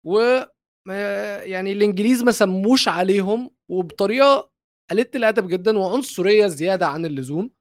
[0.06, 0.40] و
[0.88, 4.49] ما- يعني الإنجليز ما سموش عليهم وبطريقة
[4.90, 7.52] قلت الأدب جدا وعنصرية زيادة عن اللزوم.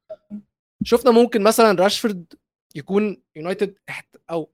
[0.85, 2.35] شفنا ممكن مثلا راشفورد
[2.75, 3.79] يكون يونايتد.
[4.31, 4.51] أو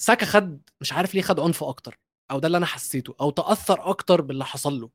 [0.00, 1.98] ساكا خد مش عارف ليه خد عنف أكتر
[2.30, 4.90] أو ده اللي أنا حسيته أو تأثر أكتر باللي حصل له.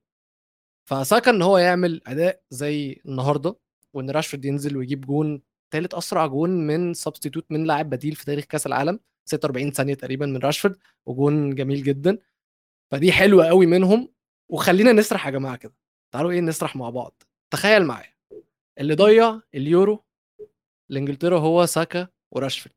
[0.89, 3.55] فساكا إن هو يعمل أداء زي النهارده
[3.93, 5.41] وإن راشفورد ينزل ويجيب جون
[5.71, 10.25] ثالث أسرع جون من substitute من لاعب بديل في تاريخ كأس العالم 46 ثانية تقريبا
[10.25, 12.17] من راشفورد وجون جميل جدا.
[12.91, 14.09] فدي حلوة قوي منهم
[14.49, 15.73] وخلينا نسرح يا جماعة كده.
[16.11, 18.13] تعالوا إيه نسرح مع بعض تخيل معايا
[18.79, 20.03] اللي ضيع اليورو
[20.89, 22.75] لإنجلترا هو ساكا وراشفورد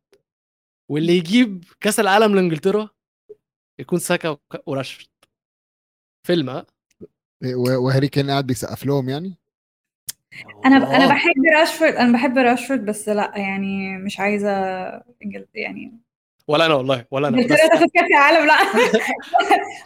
[0.90, 2.88] واللي يجيب كأس العالم لإنجلترا
[3.78, 5.08] يكون ساكا وراشفورد
[6.26, 6.66] فيلم ها
[7.44, 9.34] إيه، وهاري كين قاعد بيسقف لهم يعني
[10.64, 10.82] أنا ب...
[10.82, 11.08] أنا آه.
[11.08, 14.48] بحب راشفورد أنا بحب راشفورد بس لأ يعني مش عايزة.
[15.54, 15.92] يعني
[16.48, 17.36] ولا أنا والله ولا أنا.
[17.38, 18.54] انجلترا بس تاخد كاس العالم لا.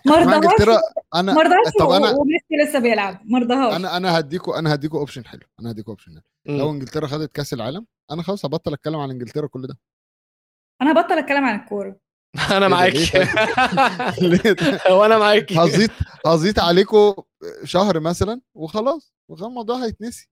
[0.07, 0.81] ما رضاهاش انجلترا
[1.15, 3.21] أنا ما رضاهاش طب أنا- وميسي لسه بيلعب.
[3.25, 5.41] ما رضاهاش أنا أنا هديكوا أنا هديكوا option حلو.
[5.61, 6.13] أنا هديكوا option
[6.47, 6.57] حلو.
[6.59, 6.71] لو.
[6.71, 9.79] إنجلترا خدت كأس العالم أنا خلاص هبطل أتكلم عن إنجلترا كل ده.
[10.83, 11.97] أنا هبطل أتكلم عن الكورة.
[12.57, 12.93] أنا معاك.
[12.95, 15.53] ليه طيب؟ ليه؟ وأنا معاك.
[15.53, 15.91] هزيط
[16.27, 17.15] هزيط عليكم
[17.65, 19.15] شهر مثلا وخلاص.
[19.29, 20.29] وخلاص الموضوع هيتنسي.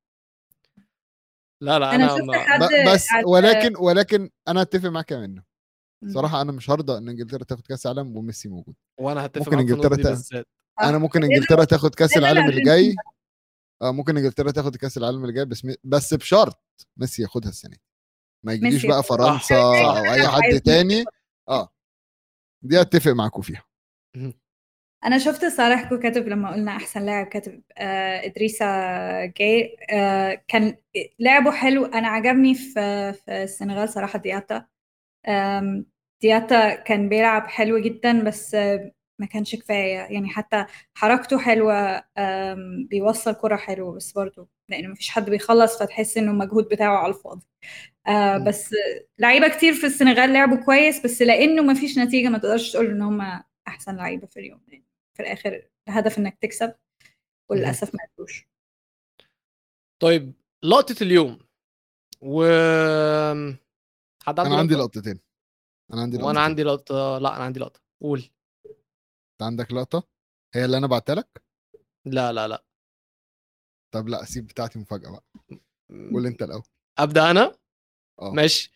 [1.62, 2.48] لا لا أنا أنا شفت.
[2.48, 2.60] حد
[2.92, 5.42] بس ولكن ولكن أنا أتفق معاك يا منه
[6.08, 8.74] صراحة أنا مش هرضى إن إنجلترا تاخد كأس العالم وميسي موجود.
[9.00, 10.46] وأنا هتفق ممكن دي تا- بالذات.
[10.80, 11.26] أنا ممكن آه.
[11.26, 12.94] إنجلترا تاخد كأس العالم اللي جاي
[13.82, 16.60] آه ممكن إنجلترا تاخد كأس العالم اللي جاي بس بس بشرط
[16.96, 17.80] ميسي ياخدها السنة دي.
[18.44, 19.02] ما يجيش بقى.
[19.02, 19.54] فرنسا صح.
[19.54, 21.04] أو أي حد تاني.
[21.48, 21.68] آه.
[22.62, 23.64] دي اتفق معاكم فيها.
[25.04, 28.66] أنا شفت صالحكو كاتب لما قلنا أحسن لاعب كاتب آه إدريسا
[29.26, 30.76] جاي آه كان
[31.20, 31.84] لعبه حلو.
[31.84, 32.72] أنا عجبني في
[33.12, 34.66] في السنغال صراحة دياتا.
[36.24, 38.54] دياتا كان بيلعب حلو جدا بس
[39.20, 39.96] ما كانش كفاية.
[39.96, 42.04] يعني حتى حركته حلوة
[42.90, 47.46] بيوصل كرة حلوة بس برضه لأنه مفيش حد بيخلص فتحس إنه المجهود بتاعه على الفاضي.
[48.06, 48.38] آه.
[48.38, 48.74] بس
[49.18, 53.42] لعيبة كتير في السنغال لعبوا كويس بس لأنه مفيش نتيجة ما تقدرش تقول إن هم
[53.68, 54.60] أحسن لعيبة في اليوم.
[54.68, 54.84] يعني
[55.16, 56.74] في الآخر الهدف إنك تكسب
[57.50, 58.48] وللأسف ما قدروش.
[60.02, 60.32] طيب
[60.64, 61.38] لقطة اليوم.
[62.20, 62.44] و
[64.22, 65.20] حد عنده أنا عندي؟ لقطتين.
[65.92, 66.42] أنا عندي وأنا لقطتين.
[66.42, 67.80] عندي لقطة لأ أنا عندي لقطة.
[68.02, 68.18] قول.
[69.32, 70.08] أنت عندك لقطة؟
[70.54, 71.42] هي اللي أنا بعتها لك؟
[72.06, 72.64] لا لا لا.
[73.94, 75.24] طب لأ سيب بتاعتي مفاجأة بقى.
[76.12, 76.62] قول أنت الأول.
[76.98, 77.58] أبدأ أنا؟
[78.20, 78.30] آه.
[78.30, 78.72] ماشي.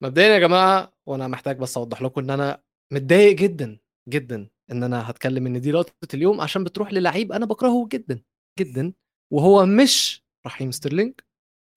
[0.00, 3.78] مبدئيا يا جماعة وأنا محتاج بس أوضح لكم إن أنا متضايق جدا
[4.08, 8.22] جدا إن أنا هتكلم إن دي لقطة اليوم عشان بتروح للعيب أنا بكرهه جدا
[8.58, 8.92] جدا.
[9.32, 11.20] وهو مش رحيم ستيرلينج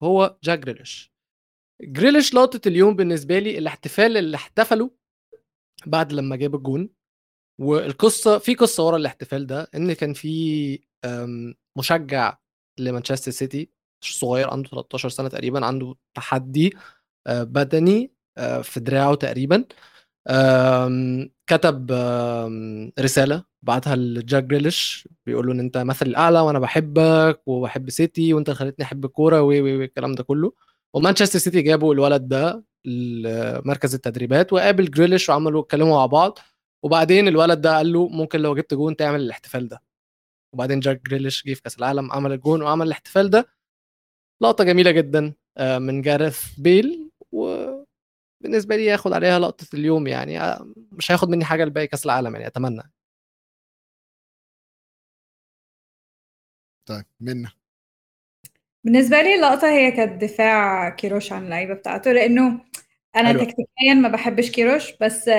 [0.02, 1.09] هو جاك جريليش.
[1.82, 4.88] جريليش لقطة اليوم بالنسبة لي الاحتفال اللي احتفلوا
[5.86, 6.88] بعد لما جاب الجون
[7.60, 10.78] والقصة في قصة ورا الاحتفال ده إن كان في
[11.78, 12.38] مشجع
[12.78, 13.70] لمانشستر سيتي
[14.04, 16.74] صغير عنده 13 سنة تقريبا عنده تحدي
[17.26, 19.64] آه، بدني آه، في دراعه تقريبا
[21.46, 21.90] كتب
[23.00, 28.50] رسالة بعتها لجاك جريليش بيقول له إن أنت مثلي الأعلى وأنا بحبك وبحب سيتي وأنت
[28.50, 30.52] خليتني أحب الكورة و و و الكلام ده كله.
[30.94, 36.38] ومانشستر سيتي جابوا الولد ده لمركز التدريبات وقابل جريليش وعملوا اتكلموا مع بعض
[36.84, 39.82] وبعدين الولد ده قال له ممكن لو جبت جون تعمل الاحتفال ده.
[40.54, 43.48] وبعدين جاك جريليش جه في كأس العالم عمل الجون وعمل الاحتفال ده.
[44.42, 50.74] لقطة جميلة جدا آه، من جارث بيل وبالنسبة لي ياخد عليها لقطة اليوم يعني آه،
[50.92, 52.82] مش هياخد مني حاجة لباقي كأس العالم يعني أتمنى.
[56.86, 57.50] طيب منا.
[58.84, 62.60] بالنسبة لي اللقطة هي كانت دفاع كيروش عن اللعيبة بتاعته لأنه
[63.16, 63.44] أنا حلوة.
[63.44, 65.30] تكتيكيا ما بحبش كيروش بس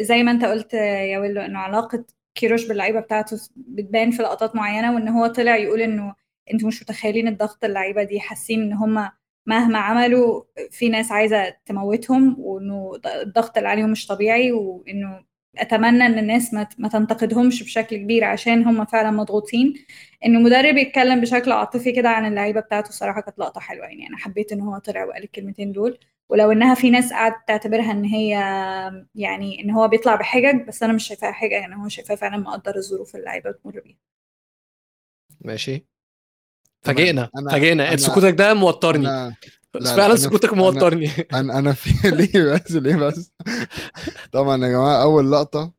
[0.00, 4.94] زي ما أنت قلت يا ويلو إنه علاقة كيروش باللعيبة بتاعته بتبان في لقطات معينة
[4.94, 6.14] وإن هو طلع يقول إنه
[6.52, 9.10] أنتوا مش متخيلين الضغط اللعيبة دي حاسين إن هم
[9.46, 15.24] مهما عملوا في ناس عايزة تموتهم وإنه الضغط اللي عليهم مش طبيعي وإنه
[15.58, 19.74] أتمنى إن الناس ما ما تنتقدهمش بشكل كبير عشان هم فعلا مضغوطين.
[20.26, 23.86] انه مدرب يتكلم بشكل عاطفي كده عن اللعيبة بتاعته الصراحه كانت لقطة حلوة.
[23.86, 25.98] يعني أنا حبيت إن هو طلع وقال الكلمتين دول.
[26.28, 28.30] ولو إنها في ناس قعدت تعتبرها إن هي
[29.14, 31.52] يعني إن هو بيطلع بحجج بس أنا مش شايفاها حجج.
[31.52, 33.96] يعني هو شايفاه فعلا مقدر الظروف اللي اللعيبة بتمر بيها.
[35.40, 35.86] ماشي.
[36.82, 37.30] فاجئنا.
[37.38, 37.90] أنا- فاجئنا.
[37.90, 39.08] أنا- سكوتك ده موترني.
[39.08, 39.34] أنا
[39.76, 41.10] بس لا، فعلا سكوتك موترني.
[41.34, 43.30] أنا أنا في ليه بس؟ ليه بس؟
[44.32, 45.72] طبعا يا جماعة أول لقطة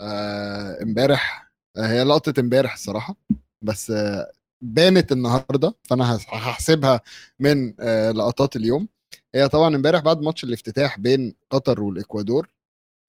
[0.00, 3.16] آه، امبارح آه، هي لقطة امبارح الصراحة
[3.62, 4.32] بس آه،
[4.62, 7.00] بانت النهارده فأنا هحسبها
[7.40, 8.88] من آه، لقطات اليوم.
[9.34, 12.48] هي طبعا امبارح بعد ماتش الافتتاح بين قطر والإكوادور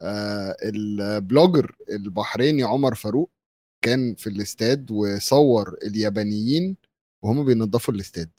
[0.02, 3.32] آه، ال blogger البحريني عمر فاروق
[3.84, 6.78] كان في الاستاد وصور اليابانيين
[7.24, 8.30] وهم بينظفوا الاستاد.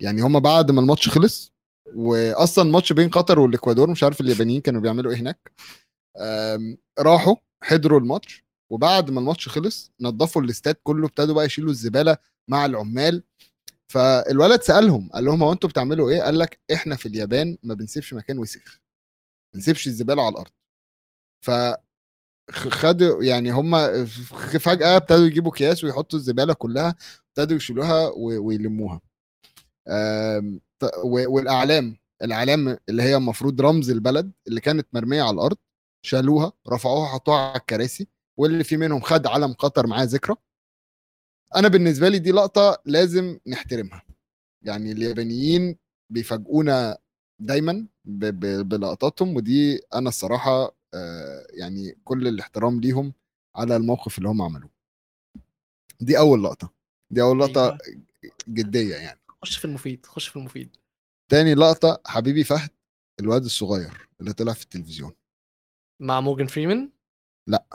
[0.00, 1.52] يعني هم بعد ما الماتش خلص
[1.94, 5.52] واصلا ماتش بين قطر والإكوادور مش عارف اليابانيين كانوا بيعملوا إيه هناك.
[6.98, 12.16] راحوا حضروا الماتش وبعد ما الماتش خلص نظفوا الاستاد كله ابتدوا بقى يشيلوا الزبالة
[12.48, 13.22] مع العمال.
[13.88, 18.14] فالولد سألهم قال لهم هو أنتوا بتعملوا إيه؟ قال لك إحنا في اليابان ما بنسيبش
[18.14, 18.80] مكان وسخ
[19.54, 20.50] ما بنسيبش الزبالة على الأرض.
[21.44, 21.50] ف
[22.52, 24.04] خدوا يعني هم
[24.58, 26.94] فجأة ابتدوا يجيبوا أكياس ويحطوا الزبالة كلها
[27.28, 29.00] ابتدوا يشيلوها ويلموها.
[31.04, 35.56] والأعلام الأعلام اللي هي المفروض رمز البلد اللي كانت مرمية على الأرض
[36.06, 38.08] شالوها رفعوها حطوها على الكراسي
[38.38, 40.36] واللي في منهم خد علم قطر معاه ذكرى.
[41.56, 44.02] أنا بالنسبة لي دي لقطة لازم نحترمها.
[44.62, 45.76] يعني اليابانيين
[46.10, 46.98] بيفاجئونا
[47.40, 53.12] دايما بلقطاتهم ودي أنا الصراحة آه، يعني كل الاحترام ليهم
[53.56, 54.70] على الموقف اللي هم عملوه.
[56.00, 56.72] دي أول لقطة.
[57.10, 58.04] دي أول لقطة أيوة.
[58.48, 59.20] جدية يعني.
[59.44, 60.76] خش في المفيد خش في المفيد.
[61.30, 62.70] تاني لقطة حبيبي فهد
[63.20, 65.12] الواد الصغير اللي طلع في التلفزيون.
[66.02, 66.90] مع موجن فريمان؟
[67.48, 67.66] لا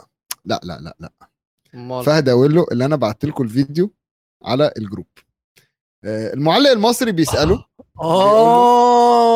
[0.44, 1.12] لا لا لا
[1.74, 2.04] أمال.
[2.04, 3.94] فهد أقول اللي أنا بعت لكم الفيديو
[4.44, 5.06] على الجروب.
[6.04, 7.64] آه، المعلق المصري بيسأله
[8.00, 9.30] آه.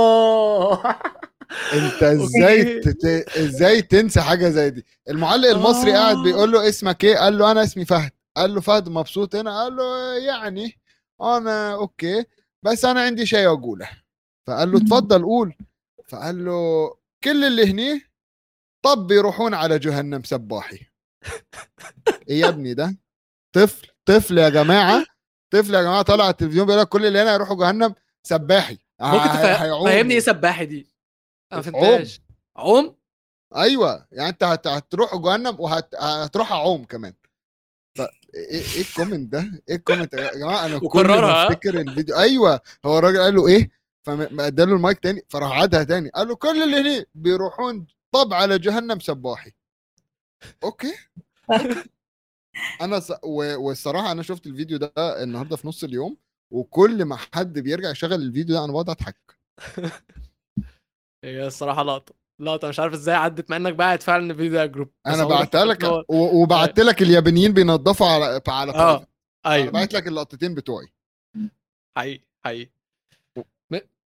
[1.72, 2.80] أنت إزاي.
[2.80, 3.04] تت...
[3.36, 5.96] إزاي تنسى حاجة زي دي؟ المعلق المصري آه.
[5.96, 8.12] قاعد بيقول له اسمك إيه؟ قال له أنا اسمي فهد.
[8.36, 10.83] قال له فهد مبسوط هنا؟ قال له يعني.
[11.22, 12.24] أنا أوكي
[12.64, 13.90] بس أنا عندي شيء أقوله.
[14.46, 14.78] فقال له.
[14.78, 15.54] تفضل قول.
[16.08, 16.88] فقال له
[17.24, 18.02] كل اللي هني
[18.84, 20.86] طب يروحون على جهنم سباحي.
[22.28, 22.96] إيه يا ابني ده؟
[23.54, 25.04] طفل طفل يا جماعة
[25.52, 27.94] طفل يا جماعة على التلفزيون بيقول لك كل اللي هنا يروحوا جهنم
[28.26, 28.78] سباحي.
[29.00, 29.88] ممكن هي- تفهم- هيعوموا.
[29.90, 30.94] فهمني إيه سباحي دي؟
[31.52, 31.62] ما عوم.
[31.62, 32.20] فهمتهاش.
[32.56, 32.96] عوم؟
[33.56, 34.66] أيوه يعني أنت هت...
[34.66, 37.14] هتروح جهنم وهتروح أعوم كمان.
[38.34, 41.80] إيه إيه ال comment ده؟ إيه ال comment يا جماعة؟ أنا كل وكررها، ما؟ أفتكر
[41.80, 42.16] الفيديو.
[42.18, 43.70] أيوه هو الراجل قال له إيه؟
[44.02, 46.08] فاداله المايك تاني فراح عادها تاني.
[46.08, 49.52] قال له كل اللي هني بيروحون طب على جهنم سباحي.
[50.64, 50.94] okay.
[52.80, 53.12] أنا س...
[53.24, 53.56] و...
[53.66, 56.16] والصراحة أنا شفت الفيديو ده النهارده في نص اليوم
[56.50, 59.16] وكل ما حد بيرجع يشغل الفيديو ده أنا بقعد اضحك
[61.24, 62.23] هي الصراحة لقطة.
[62.40, 65.82] لقطه مش عارف إزاي عدت مع إنك باعت فعلا الفيديو ده بس أنا بعتها لك
[65.82, 66.42] و...
[66.42, 69.06] وبعت لك اليابانيين بينضفوا على على آه
[69.46, 69.70] أيوه.
[69.70, 70.86] بعت لك اللقطتين بتوعي.
[71.96, 72.70] حقيقي حقيقي.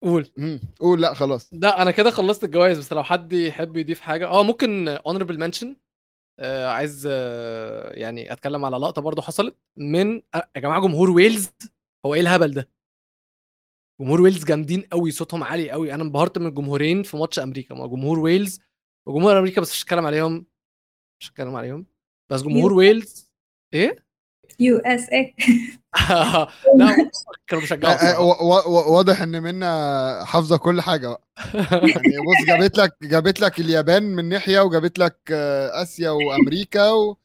[0.02, 0.30] قول.
[0.80, 1.50] قول لا خلاص.
[1.52, 4.26] لا أنا كده خلصت الجوائز بس لو حد يحب يضيف حاجة.
[4.28, 5.66] آه ممكن honorable mention.
[6.38, 11.50] آه عايز آه يعني أتكلم على لقطة برضو حصلت من آه يا جماعة جمهور ويلز.
[12.06, 12.68] هو إيه الهبل ده؟
[14.00, 17.74] جمهور ويلز جامدين قوي صوتهم عالي قوي أنا انبهرت من الجمهورين في ماتش أمريكا.
[17.74, 18.60] ما جمهور ويلز
[19.06, 20.46] وجمهور أمريكا بس مش هتكلم عليهم.
[21.20, 21.86] مش هتكلم عليهم.
[22.30, 23.30] بس جمهور ويلز.
[23.74, 24.06] إيه؟
[24.60, 25.34] USA
[26.78, 27.10] لا
[27.46, 31.28] كانوا بيشجعوا آه، آه، واضح إن منا حافظة كل حاجة بقى.
[31.54, 37.16] يعني بص جابت لك جابت لك اليابان من ناحية وجابت لك آه، آسيا وأمريكا و...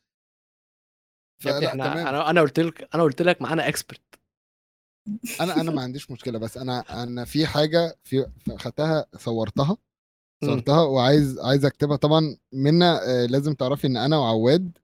[1.48, 2.08] إحنا تمام.
[2.08, 4.11] أنا أنا قلت لك أنا قلت لك معانا expert
[5.42, 8.26] أنا أنا ما عنديش مشكلة بس أنا أنا في حاجة في
[8.58, 9.78] خدتها صورتها.
[10.46, 14.78] صورتها وعايز عايز أكتبها طبعا منا آه، لازم تعرفي إن أنا وعواد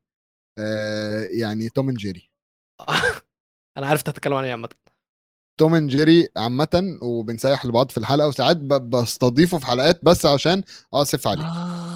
[0.60, 2.30] آه، يعني Tom and Jerry
[3.78, 4.70] أنا عارف هتتكلم عن إيه عامة
[5.60, 10.64] Tom and Jerry عامة وبنسيح لبعض في الحلقة وساعات بستضيفه في حلقات بس عشان
[10.94, 11.44] أصف عليه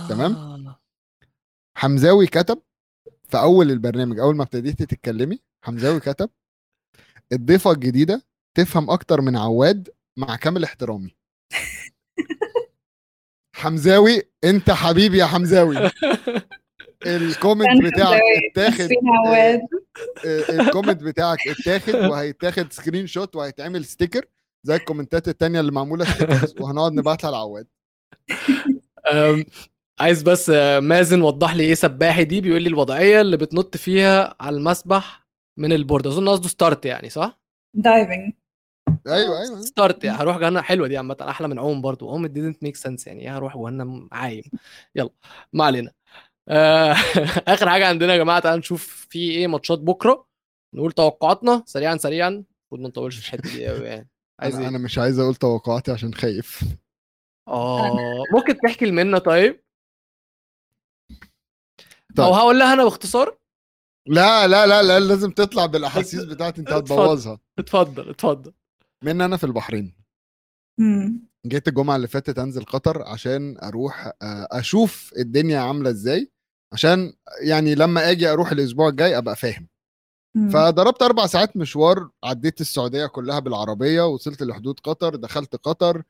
[0.09, 0.79] تمام؟ آه.
[1.77, 2.61] حمزاوي كتب
[3.27, 6.29] في أول البرنامج أول ما ابتديتي تتكلمي حمزاوي كتب
[7.31, 8.25] الضيفة الجديدة
[8.57, 11.15] تفهم أكتر من عواد مع كامل احترامي.
[13.55, 15.77] حمزاوي أنت حبيبي يا حمزاوي.
[17.05, 18.21] ال comment بتاعك
[18.51, 18.89] اتاخد
[19.25, 19.61] عواد؟
[20.25, 24.25] آه، ال comment بتاعك اتاخد وهيتاخد screenshot وهيتعمل sticker
[24.63, 26.05] زي الكومنتات التانية اللي معمولة
[26.59, 27.67] وهنقعد نبعتها لعواد.
[29.99, 34.35] عايز بس آه، مازن وضح لي إيه سباحي دي بيقول لي الوضعية اللي بتنط فيها
[34.39, 35.20] على المسبح
[35.61, 36.07] من البورد.
[36.07, 37.39] أظن قصده ستارت يعني صح؟
[37.75, 38.33] دايفنج
[39.07, 39.61] أيوه أيوه.
[39.61, 40.17] ستارت يعني.
[40.17, 43.21] هروح جهنم حلوة دي عامة أحلى من عوم برضو عوم didn't make sense يعني.
[43.21, 44.43] إيه هروح جهنم عايم.
[44.95, 45.09] يلا
[45.53, 45.91] ما علينا.
[46.49, 46.91] آه،
[47.53, 50.27] آخر حاجة عندنا يا جماعة تعالوا نشوف في إيه ماتشات بكرة.
[50.75, 52.29] نقول توقعاتنا سريعا سريعا.
[52.29, 54.09] المفروض ما نطولش في الحتة دي قوي يعني.
[54.39, 56.63] عايز أنا إيه؟ أنا مش عايز أقول توقعاتي عشان خايف.
[57.47, 59.63] آه ممكن تحكي لمنا طيب؟
[62.15, 62.25] طيب.
[62.25, 63.40] أو هقول لها أنا باختصار؟
[64.07, 67.01] لا لا لا لا لازم تطلع بالأحاسيس بتاعتي انت اتفضل.
[67.01, 68.53] هتبوظها اتفضل اتفضل
[69.03, 69.95] من أنا في البحرين
[70.79, 71.27] مم.
[71.47, 76.31] جيت الجمعة اللي فاتت أنزل قطر عشان أروح آه، أشوف الدنيا عاملة إزاي
[76.73, 79.67] عشان يعني لما آجي أروح الأسبوع الجاي أبقى فاهم
[80.35, 80.49] مم.
[80.49, 86.03] فضربت أربع ساعات مشوار عديت السعودية كلها بالعربية وصلت لحدود قطر دخلت قطر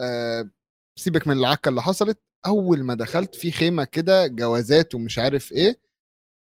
[0.00, 0.50] آه،
[0.98, 5.80] سيبك من العكة اللي حصلت أول ما دخلت في خيمة كده جوازات ومش عارف إيه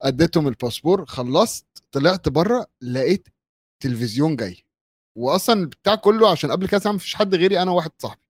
[0.03, 3.28] أديتهم الباسبور خلصت طلعت بره لقيت
[3.80, 4.64] تلفزيون جاي.
[5.16, 8.20] واصلا البتاع كله عشان قبل كده مفيش حد غيري أنا واحد صاحبي.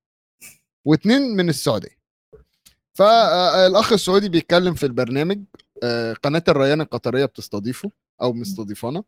[0.84, 1.96] واتنين من السعودية.
[2.94, 5.44] فالاخ السعودي بيتكلم في البرنامج
[6.22, 7.90] قناة الريان القطرية بتستضيفه
[8.22, 9.02] أو مستضيفانا.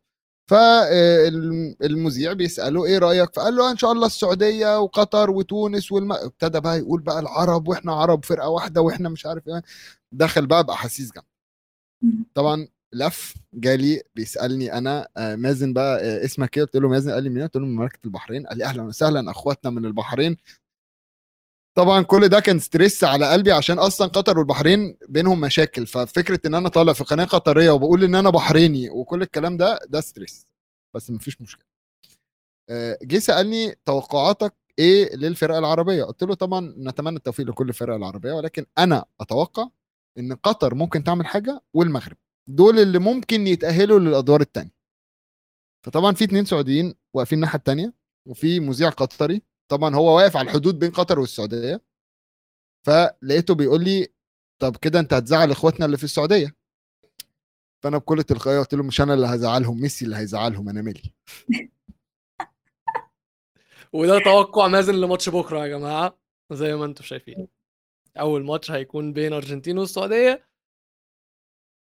[0.51, 6.13] فالمذيع بيسأله إيه رأيك؟ فقال له إن شاء الله السعودية وقطر وتونس والم...
[6.13, 9.63] ابتدى بقى يقول بقى العرب وإحنا عرب فرقة واحدة وإحنا مش عارف إيه.
[10.13, 11.38] دخل بقى بأحاسيس جامدة.
[12.35, 17.23] طبعا لف جالي بيسألني أنا آه، مازن بقى آه، اسمك إيه؟ قلت له مازن قال
[17.25, 18.47] لي منين قلت له من مملكة البحرين.
[18.47, 20.37] قال لي أهلا وسهلا أخواتنا من البحرين.
[21.77, 25.87] طبعا كل ده كان stress على قلبي عشان أصلا قطر والبحرين بينهم مشاكل.
[25.87, 30.01] ففكرة إن أنا طالع في قناه قطرية وبقول إن أنا بحريني وكل الكلام ده ده
[30.01, 30.47] stress.
[30.95, 31.65] بس مفيش مشكلة.
[32.71, 38.33] آه، جه سألني توقعاتك إيه للفرقة العربية؟ قلت له طبعا نتمنى التوفيق لكل الفرق العربية
[38.33, 39.69] ولكن أنا أتوقع
[40.19, 42.17] إن قطر ممكن تعمل حاجة والمغرب.
[42.49, 44.71] دول اللي ممكن يتأهلوا للأدوار الثانية
[45.87, 47.95] فطبعا في اتنين سعوديين واقفين الناحية الثانية
[48.27, 51.83] وفي مذيع قطري طبعا هو واقف على الحدود بين قطر والسعودية
[52.87, 54.09] فلقيته بيقول لي
[54.59, 56.57] طب كده أنت هتزعل إخواتنا اللي في السعودية.
[57.83, 61.03] فأنا بكل تلقائيه قلت له مش أنا اللي هزعلهم ميسي اللي هيزعلهم أنا مالي
[63.93, 66.19] وده توقع مازن لماتش بكرة يا جماعة
[66.53, 67.49] زي ما أنتم شايفين.
[68.21, 70.49] أول ماتش هيكون بين أرجنتين والسعودية.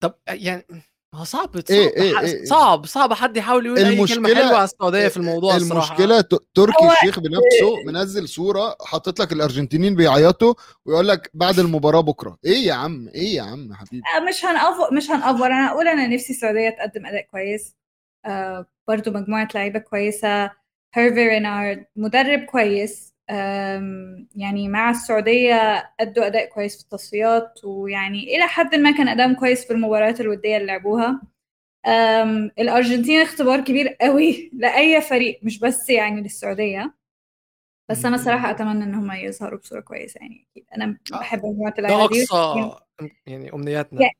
[0.02, 0.66] طب يعني
[1.14, 2.44] ما هو صعب صعب, إيه إيه ح- إيه.
[2.44, 5.88] صعب صعب حد يحاول يقول أي كلمة المشكلة- حلوة على السعودية في الموضوع الصراحة.
[5.96, 10.54] المشكلة ت- تركي الشيخ بنفسه منزل صورة حاطط لك الأرجنتينيين بيعيطوا
[10.86, 12.38] ويقول لك بعد المباراة بكرة.
[12.44, 14.02] إيه يا عم إيه يا عم حبيبي.
[14.16, 15.46] آه، مش هنأفور مش هنأفور.
[15.46, 17.76] أنا أقول أنا نفسي السعودية تقدم أداء كويس.
[18.26, 20.50] آه برضو مجموعة لعيبة كويسة.
[20.94, 23.09] هيرفي رينارد مدرب كويس.
[24.37, 29.64] يعني مع السعودية أدوا أداء كويس في التصفيات ويعني إلى حد ما كان ادائهم كويس
[29.66, 31.20] في المباريات الودية اللي لعبوها.
[31.87, 36.95] آم، الأرجنتين اختبار كبير قوي لأي فريق مش بس يعني للسعودية.
[37.91, 40.64] بس أنا صراحة أتمنى إن هم يظهروا بصورة كويسة يعني أكيد.
[40.76, 42.70] أنا آه، بحب مجموعه ده اللعيبه دي اقصى
[43.26, 43.51] يعني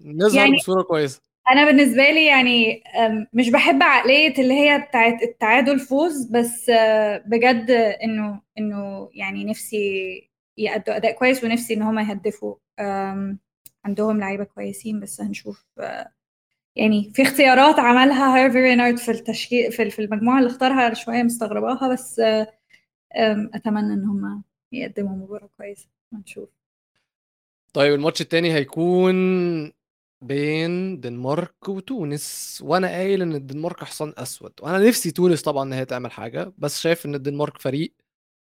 [0.01, 1.21] نظهر يعني- بصورة كويسة.
[1.49, 2.83] أنا بالنسبة لي يعني
[3.33, 7.71] مش بحب عقلية اللي هي بتاعت التعادل فوز بس آه، بجد
[8.05, 12.55] إنه إنه يعني نفسي يأدوا أداء كويس ونفسي إن هم يهدفوا
[13.85, 16.13] عندهم لعيبة كويسين بس هنشوف آه،
[16.77, 22.21] يعني في اختيارات عملها هيرفي رينارد في التشكيل في المجموعة اللي اختارها شوية مستغرباها بس
[22.21, 22.47] آه،
[23.55, 26.49] أتمنى إن هم يقدموا مباراة كويسة هنشوف
[27.73, 29.15] طيب الماتش التاني هيكون
[30.23, 34.53] بين دنمارك وتونس وأنا قايل إن الدنمارك حصان أسود.
[34.63, 37.95] وأنا نفسي تونس طبعا إن هي تعمل حاجة بس شايف إن الدنمارك فريق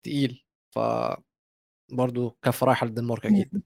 [0.03, 0.79] تقيل ف
[1.93, 3.63] برضه كفه رايحة للدنمارك أكيد.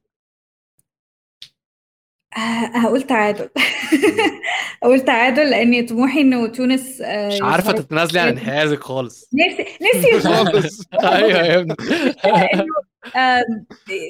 [2.37, 3.51] آه، هقول تعادل.
[4.83, 9.31] هقول تعادل لأن طموحي انه تونس آه، مش عارفة تتنازلي عن انحيازك خالص.
[9.35, 10.81] نفسي نفسي خالص.
[11.05, 11.75] أيوه يا ابني.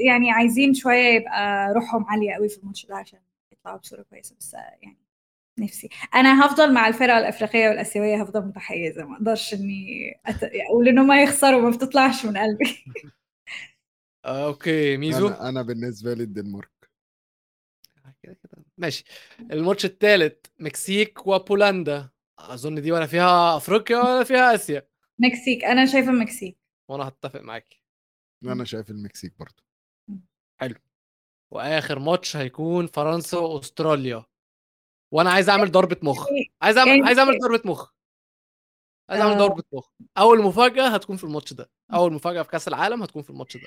[0.07, 3.18] يعني عايزين شوية يبقى روحهم عالية قوي في الماتش ده عشان
[3.61, 4.98] يطلعوا بصورة كويسة بس آه، يعني
[5.58, 5.88] نفسي.
[6.14, 10.42] أنا هفضل مع الفرق الأفريقية والآسيوية هفضل متحيزة ما أقدرش إني أت...
[10.42, 12.84] أقول إن هم يخسروا ما بتطلعش من قلبي.
[14.24, 14.96] آه، okay.
[14.96, 16.90] ميزو؟ أنا أنا بالنسبة لي الدنمارك.
[18.22, 18.64] كده كده.
[18.78, 19.04] ماشي.
[19.40, 22.11] الماتش الثالث مكسيك وبولندا.
[22.38, 24.88] أظن دي ولا فيها أفريقيا ولا فيها آسيا.
[25.18, 25.64] مكسيك.
[25.64, 26.58] أنا شايفة المكسيك
[26.88, 27.84] وأنا هتفق معاكي
[28.44, 29.62] أنا شايف المكسيك برضو.
[31.53, 34.24] وآخر ماتش هيكون فرنسا وأستراليا.
[35.12, 36.26] وأنا عايز أعمل ضربة مخ.
[36.30, 37.90] يعني- عايز اعمل يعني- عايز أعمل ضربة مخ.
[39.11, 39.38] عايز أعمل آه.
[39.38, 39.88] ضربة مخ.
[40.18, 41.70] أول مفاجأة هتكون في الماتش ده.
[41.94, 43.66] أول مفاجأة في كأس العالم هتكون في الماتش ده.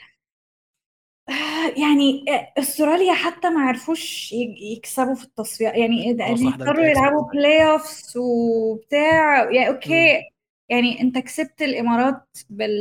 [1.77, 2.25] يعني
[2.57, 4.33] أستراليا حتى ما عرفوش
[4.73, 6.97] يكسبوا في التصفيات يعني آه، أنت يضطروا expert.
[6.97, 9.51] يلعبوا play-offs وبتاع.
[9.51, 10.21] يعني okay.
[10.69, 12.71] يعني أنت كسبت الإمارات بال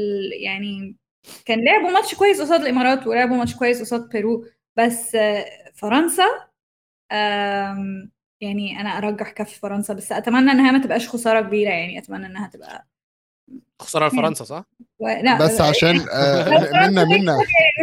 [0.43, 0.97] يعني
[1.45, 4.45] كان لعبوا ماتش كويس قصاد الإمارات ولعبوا ماتش كويس قصاد بيرو.
[4.79, 5.45] بس آه،
[5.75, 6.25] فرنسا
[8.43, 12.49] يعني أنا أرجح كف فرنسا بس أتمنى إنها ما تبقاش خسارة كبيرة يعني أتمنى إنها
[12.49, 12.87] تبقى
[13.83, 14.65] خسارة لفرنسا صح؟
[14.99, 15.09] و...
[15.09, 16.49] لا بس عشان آه،
[16.89, 17.37] منا منا.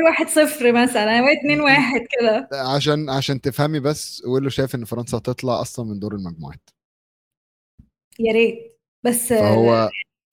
[0.06, 2.50] واحد صفر مثلا أو اتنين واحد كده.
[2.54, 6.70] عشان عشان تفهمي بس ويلو شايف إن فرنسا هتطلع أصلا من دور المجموعات.
[8.20, 8.80] يا ريت.
[9.04, 9.90] بس فهو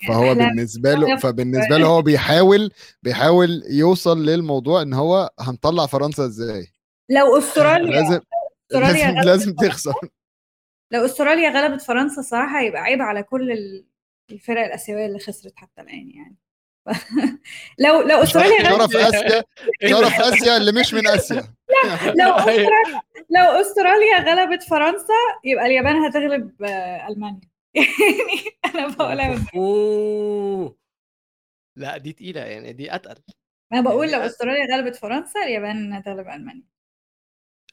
[0.08, 1.16] فهو بالنسبة له.
[1.16, 2.70] فبالنسبة له هو بيحاول
[3.02, 6.66] بيحاول يوصل للموضوع إن هو هنطلع فرنسا إزاي
[7.10, 8.20] لو استراليا لازم
[8.70, 9.94] أستراليا لازم لازم تخسر
[10.92, 13.84] لو أستراليا غلبت فرنسا صراحة يبقى عيب على كل ال-
[14.30, 16.36] الفرق الآسيوية اللي خسرت حتى الآن يعني
[17.84, 19.42] لو لو أستراليا غلبت شرف اسيا؟
[19.88, 21.44] شرف آسيا اللي مش من آسيا
[22.04, 22.38] لو أيوة.
[22.38, 27.40] استراليا لو أستراليا غلبت فرنسا يبقى اليابان هتغلب آه، ألمانيا
[27.76, 30.76] يعني أنا بقولها من- أوه!
[31.78, 33.22] لا دي تقيلة يعني دي أتقل.
[33.72, 36.62] أنا بقول يعني لو أ- أستراليا غلبت فرنسا اليابان هتغلب ألمانيا.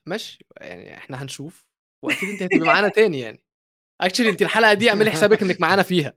[0.06, 0.46] ماشي.
[0.62, 1.66] يعني إحنا هنشوف.
[2.06, 3.44] وأكيد أنت هتبقي معانا تاني يعني.
[4.02, 6.14] اكشلي أنت الحلقة دي اعملي حسابك إنك معانا فيها.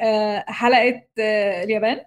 [0.00, 2.04] آه، حلقة آه، اليابان.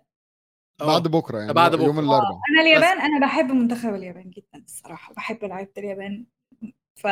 [0.81, 1.99] بعد بكرة يعني بعد يوم بكرة.
[1.99, 2.39] الأربعاء.
[2.51, 5.13] أنا اليابان أنا بحب منتخب اليابان جدا الصراحة.
[5.13, 6.25] بحب لعيبة اليابان.
[6.95, 7.05] ف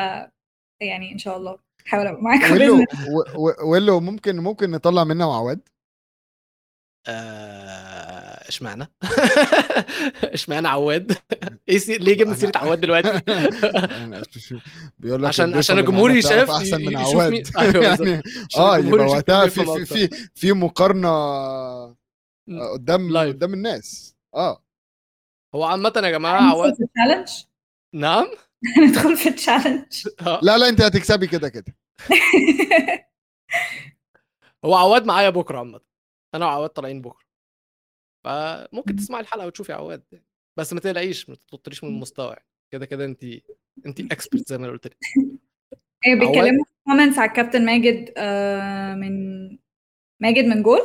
[0.81, 1.59] يعني إن شاء الله.
[1.85, 5.59] حاول أبقى معاكم ويلو بإذن و- و- ويلو ممكن ممكن نطلع منها وعواد
[7.07, 8.87] آه، إشمعنى؟
[10.23, 11.17] إشمعنى عواد؟
[11.69, 11.97] إيه سي...
[11.97, 13.07] ليه جبنا سيرة عواد دلوقتي؟
[13.91, 14.21] يعني
[14.99, 17.55] بيقول لك عشان عشان الجمهور يشاف أحسن من عواد بالظبط.
[17.83, 18.21] يعني
[18.57, 19.85] آه يبقى يشوف وقتها في في.
[20.07, 21.09] في, في مقارنة.
[21.09, 21.95] آه،
[22.73, 23.35] قدام live.
[23.35, 24.63] قدام الناس آه
[25.55, 26.73] هو عامة يا جماعة عواد
[27.93, 28.27] نعم
[28.87, 30.39] ندخل في ال challenge آه.
[30.43, 31.75] لا لا انت هتكسبي كده كده.
[34.65, 35.81] هو عواد معايا بكرة عامة.
[36.35, 37.25] أنا وعواد طالعين بكرة.
[38.25, 40.03] فممكن تسمعي الحلقة وتشوفي عواد
[40.59, 42.45] بس ما تقلقيش ما تطريش من المستوى يعني.
[42.71, 43.23] كده كده أنت
[43.85, 44.97] أنت expert زي ما أنا قلت لك.
[46.05, 49.11] إيه؟ بيتكلموا في comments على الكابتن ماجد آه من
[50.21, 50.81] ماجد من جول.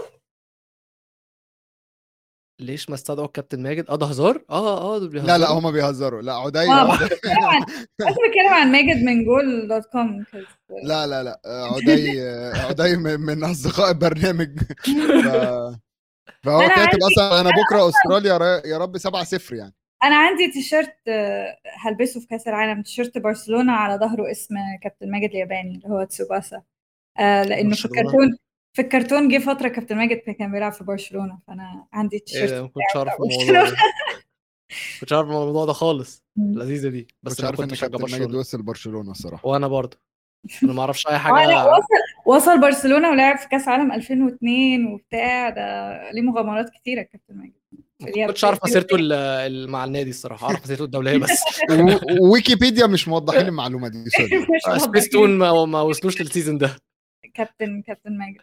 [2.67, 5.59] ليش ما استدعوا الكابتن ماجد آه ده هزار آه آه دول لا لا بيهزروا.
[5.59, 7.03] هما بيهزروا لا عدي آه بس
[8.01, 10.25] بتكلم عن ماجد من Goal dot com
[10.85, 12.21] لا لا لا عدي
[12.55, 14.59] عدي من, من أصدقاء البرنامج.
[16.45, 20.51] فهو كاتب عندي- أصلا أنا بكرة أستراليا را- يا رب 7 0 يعني أنا عندي
[20.53, 25.89] تيشيرت آه، هلبسه في كأس العالم تيشيرت برشلونة على ظهره اسم كابتن ماجد الياباني اللي
[25.89, 26.63] هو تسوباسا
[27.19, 28.37] آه لأنه في؟ الكرتون
[28.75, 32.63] في الكرتون جه فترة كابتن ماجد كان بيلعب في برشلونة فأنا عندي إيه التيشيرت ده
[32.63, 33.71] ما كنتش عارف بتاع الموضوع ده.
[33.71, 33.77] ما
[35.01, 36.59] كنتش عارف الموضوع ده خالص مم.
[36.59, 37.07] لذيذة دي.
[37.23, 38.39] بس أنا عارف إن كنت بشجع كابتن ماجد برشلونة.
[38.39, 39.49] وصل برشلونة الصراحة.
[39.49, 39.97] وأنا برضه.
[40.63, 41.65] أنا ما أعرفش أي لا حاجة.
[41.67, 41.83] وصل
[42.27, 45.51] وصل برشلونة ولعب في كأس عالم 2002 وبتاع.
[45.51, 47.53] ده ليه مغامرات كتيرة كابتن ماجد.
[48.21, 48.97] ما كنتش عارف مسيرته
[49.67, 50.47] مع النادي الصراحة.
[50.47, 51.43] أعرف مسيرته الدولية بس.
[51.71, 54.39] و- وويكيبيديا مش موضحين المعلومة دي sorry.
[54.67, 54.85] واضح.
[54.85, 56.77] سبيس تون ما, ما وصلوش لل season ده.
[57.35, 58.41] كابتن كابتن ماجد.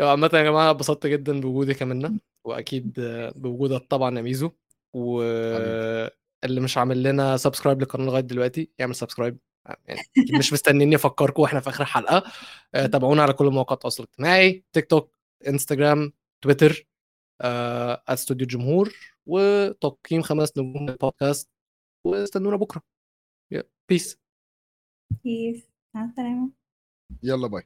[0.00, 4.50] عامة يا جماعة اتبسطت جدا بوجودك يا منى وأكيد آه، بوجودك طبعا يا ميزو
[4.94, 9.38] واللي مش عامل لنا subscribe للقناة لغاية دلوقتي يعمل subscribe
[9.86, 12.22] يعني أكيد مش مستنيني أفكركم وإحنا في آخر الحلقة
[12.74, 15.16] آه، تابعونا على كل مواقع التواصل الاجتماعي تيك توك
[15.48, 16.86] انستجرام تويتر
[17.40, 18.94] آه، استوديو الجمهور
[19.26, 21.50] وتقييم خمس نجوم للبودكاست
[22.06, 22.82] واستنونا بكرة.
[23.88, 24.18] بيس
[25.24, 26.50] بيس مع السلامة.
[27.22, 27.62] يلا bye